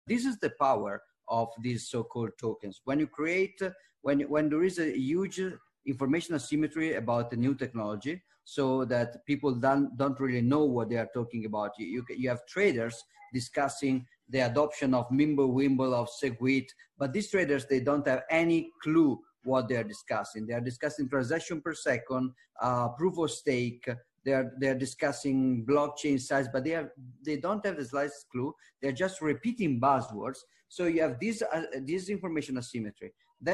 [0.07, 2.81] This is the power of these so-called tokens.
[2.85, 3.61] When you create,
[4.03, 5.43] when, when there is a huge
[5.85, 10.97] information asymmetry about the new technology, so that people don't, don't really know what they
[10.97, 11.73] are talking about.
[11.77, 16.69] You, you, you have traders discussing the adoption of Mimblewimble, of Segwit,
[16.99, 20.47] but these traders, they don't have any clue what they are discussing.
[20.47, 23.89] They are discussing transaction per second, uh, proof of stake,
[24.29, 26.93] they're they're discussing blockchain size, but they are,
[27.25, 28.55] they don't have the slightest clue.
[28.83, 30.39] They're just repeating buzzwords.
[30.69, 33.13] So you have this uh, this information asymmetry.